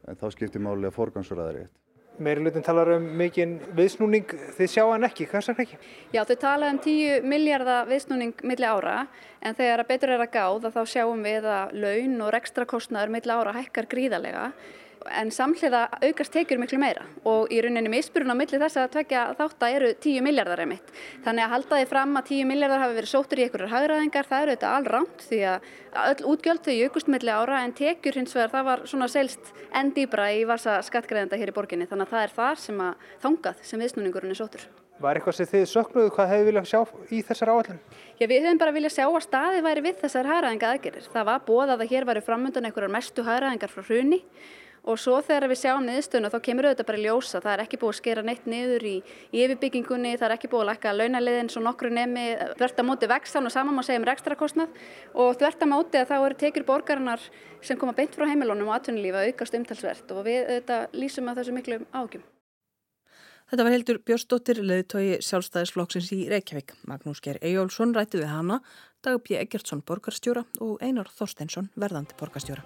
en 0.10 0.18
þá 0.18 0.30
skiptir 0.34 0.64
máli 0.66 0.88
að 0.90 0.96
forgansraða 0.96 1.52
rétt. 1.60 1.74
Meiri 2.26 2.46
lutin 2.46 2.64
talar 2.64 2.94
um 2.94 3.06
mikinn 3.20 3.58
viðsnúning, 3.76 4.30
þið 4.56 4.70
sjá 4.72 4.84
hann 4.88 5.04
ekki, 5.04 5.26
hvað 5.28 5.42
sér 5.44 5.58
ekki? 5.66 5.80
Já, 6.16 6.22
þau 6.24 6.38
tala 6.40 6.70
um 6.72 6.80
10 6.80 7.28
miljardar 7.28 7.90
viðsnúning 7.90 8.40
milli 8.48 8.70
ára 8.70 9.02
en 9.44 9.58
þegar 9.58 9.84
að 9.84 9.90
betur 9.90 10.14
er 10.16 10.24
að 10.24 10.32
gáða 10.38 10.72
þá 10.72 10.80
sjáum 10.94 11.26
við 11.28 11.50
að 11.52 11.76
laun 11.84 12.16
og 12.24 12.32
rekstrakostnaður 12.38 13.12
milli 13.18 13.36
ára 13.36 13.56
hækkar 13.60 13.90
gríðarlega 13.92 14.46
en 15.12 15.32
samhliða 15.34 15.86
aukast 16.02 16.34
tekjur 16.34 16.60
miklu 16.62 16.80
meira 16.82 17.06
og 17.28 17.52
í 17.54 17.60
rauninni 17.64 17.92
misburun 17.92 18.34
á 18.34 18.36
milli 18.38 18.60
þess 18.62 18.80
að 18.82 18.92
tvekja 18.96 19.24
þátt 19.40 19.66
að 19.66 19.76
eru 19.78 19.90
10 20.06 20.26
miljardar 20.26 20.62
einmitt. 20.64 20.94
Þannig 21.26 21.46
að 21.46 21.54
halda 21.56 21.80
því 21.80 21.90
fram 21.92 22.16
að 22.20 22.30
10 22.32 22.50
miljardar 22.52 22.84
hafi 22.84 22.98
verið 23.00 23.12
sóttur 23.12 23.42
í 23.42 23.46
einhverjar 23.46 23.74
hagraðingar, 23.74 24.30
það 24.30 24.46
eru 24.46 24.56
þetta 24.56 24.72
allránt 24.78 25.28
því 25.30 25.42
að 25.52 25.68
öll 26.06 26.32
útgjöld 26.34 26.64
þau 26.66 26.80
aukust 26.86 27.12
milli 27.12 27.36
ára 27.36 27.60
en 27.66 27.76
tekjur 27.76 28.22
hins 28.22 28.36
vegar 28.36 28.56
það 28.56 28.72
var 28.72 28.88
svona 28.90 29.12
selst 29.12 29.54
enn 29.76 29.94
dýbra 29.96 30.32
í 30.36 30.42
vasa 30.48 30.80
skattgreðenda 30.86 31.40
hér 31.40 31.54
í 31.54 31.56
borginni 31.56 31.90
þannig 31.90 32.10
að 32.10 32.16
það 32.16 32.26
er 32.26 32.36
þar 32.40 32.66
sem 32.66 32.82
að 32.88 33.06
þangað 33.24 33.62
sem 33.64 33.86
viðsnúningurinn 33.86 34.36
er 34.36 34.42
sóttur. 34.42 34.68
Var 34.96 35.18
eitthvað 35.18 35.36
sem 35.36 35.48
þið 35.50 35.64
söknuðu, 35.68 36.12
hvað 36.16 36.30
hefðu 36.32 36.46
viljað 36.48 36.68
sjá 36.70 36.78
í 37.12 37.18
þessar 37.28 37.50
áallin? 37.52 37.80
Já, 38.16 38.26
við 38.32 38.46
hefum 38.46 38.60
bara 38.62 38.72
viljað 38.72 38.94
sjá 38.96 39.04
að 39.10 39.24
staði 39.26 39.64
væri 39.66 39.82
við 39.84 39.98
þessar 40.06 40.30
hagraðinga 40.30 40.70
aðgerir. 40.72 41.10
Það 41.12 41.26
var 41.28 41.42
bóðað 41.50 41.84
að 41.84 41.92
hér 41.92 42.08
væri 42.08 42.22
framöndan 42.24 42.70
einhverjar 42.70 42.94
mestu 42.94 43.26
hagraðingar 43.28 43.74
frá 43.74 43.84
hruni 43.90 44.22
og 44.86 45.00
svo 45.02 45.18
þegar 45.26 45.50
við 45.50 45.60
sjáum 45.62 45.86
niðurstöðuna 45.88 46.30
þá 46.34 46.38
kemur 46.46 46.68
auðvitað 46.68 46.90
bara 46.90 47.00
í 47.00 47.06
ljósa, 47.06 47.42
það 47.42 47.54
er 47.54 47.64
ekki 47.64 47.80
búið 47.82 47.94
að 47.94 48.00
skera 48.00 48.24
neitt 48.26 48.46
niður 48.50 48.86
í, 48.86 48.94
í 49.34 49.42
yfirbyggingunni, 49.46 50.14
það 50.20 50.28
er 50.28 50.36
ekki 50.36 50.52
búið 50.52 50.64
að 50.66 50.70
lækka 50.72 50.94
launaliðin 51.00 51.50
svo 51.54 51.64
nokkru 51.66 51.92
nemi 51.94 52.28
þvert 52.60 52.84
að 52.84 52.90
móti 52.92 53.10
vextan 53.10 53.50
og 53.50 53.56
saman 53.56 53.78
má 53.78 53.82
segja 53.86 54.02
um 54.02 54.08
rekstrakostnað 54.12 54.80
og 55.14 55.34
þvert 55.42 55.66
að 55.66 55.74
móti 55.74 56.02
að 56.02 56.14
þá 56.14 56.16
eru 56.20 56.40
tekjur 56.44 56.68
borgarinnar 56.70 57.26
sem 57.66 57.82
koma 57.82 57.98
beint 57.98 58.14
frá 58.14 58.28
heimilónum 58.30 58.70
og 58.70 58.78
atvinnulífi 58.78 59.22
að 59.22 59.34
aukast 59.34 59.60
umtalsvert 59.60 60.16
og 60.16 60.24
við 60.30 60.46
auðvitað 60.46 60.98
lýsum 61.02 61.30
að 61.34 61.42
þessu 61.42 61.58
miklu 61.58 61.82
ágjum. 61.96 62.26
Þetta 63.46 63.66
var 63.66 63.76
heldur 63.76 64.00
Björnsdóttir, 64.02 64.60
leðitói 64.66 65.20
sjálfstæðisflokksins 65.22 66.08
í 66.16 66.24
Reykjavík. 66.32 66.74
Magnús 66.90 67.22
Ger 67.22 67.38
Ejjólfsson 67.46 67.94
rætti 67.94 68.18
við 68.18 68.32
hana, 68.34 68.58
Dagabí 69.06 69.38
Eggertsson 69.38 69.84
borgarstjóra 69.86 70.48
og 70.66 70.80
Einar 70.82 71.12
Þorsteinsson 71.14 71.70
verðandi 71.78 72.18
borgarstjóra. 72.18 72.66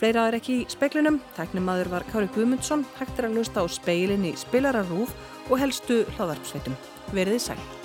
Fleira 0.00 0.22
er 0.30 0.38
ekki 0.38 0.54
í 0.62 0.68
speklinum, 0.72 1.18
tæknimaður 1.36 1.90
var 1.92 2.06
Kári 2.08 2.30
Guðmundsson, 2.32 2.86
hægt 2.96 3.20
er 3.20 3.28
að 3.28 3.36
lusta 3.36 3.60
á 3.60 3.68
speilin 3.68 4.24
í 4.24 4.32
spilararúf 4.40 5.12
og 5.50 5.60
helstu 5.60 6.00
hlaðarpsveitum. 6.16 6.78
Verðið 7.12 7.44
sæl. 7.50 7.79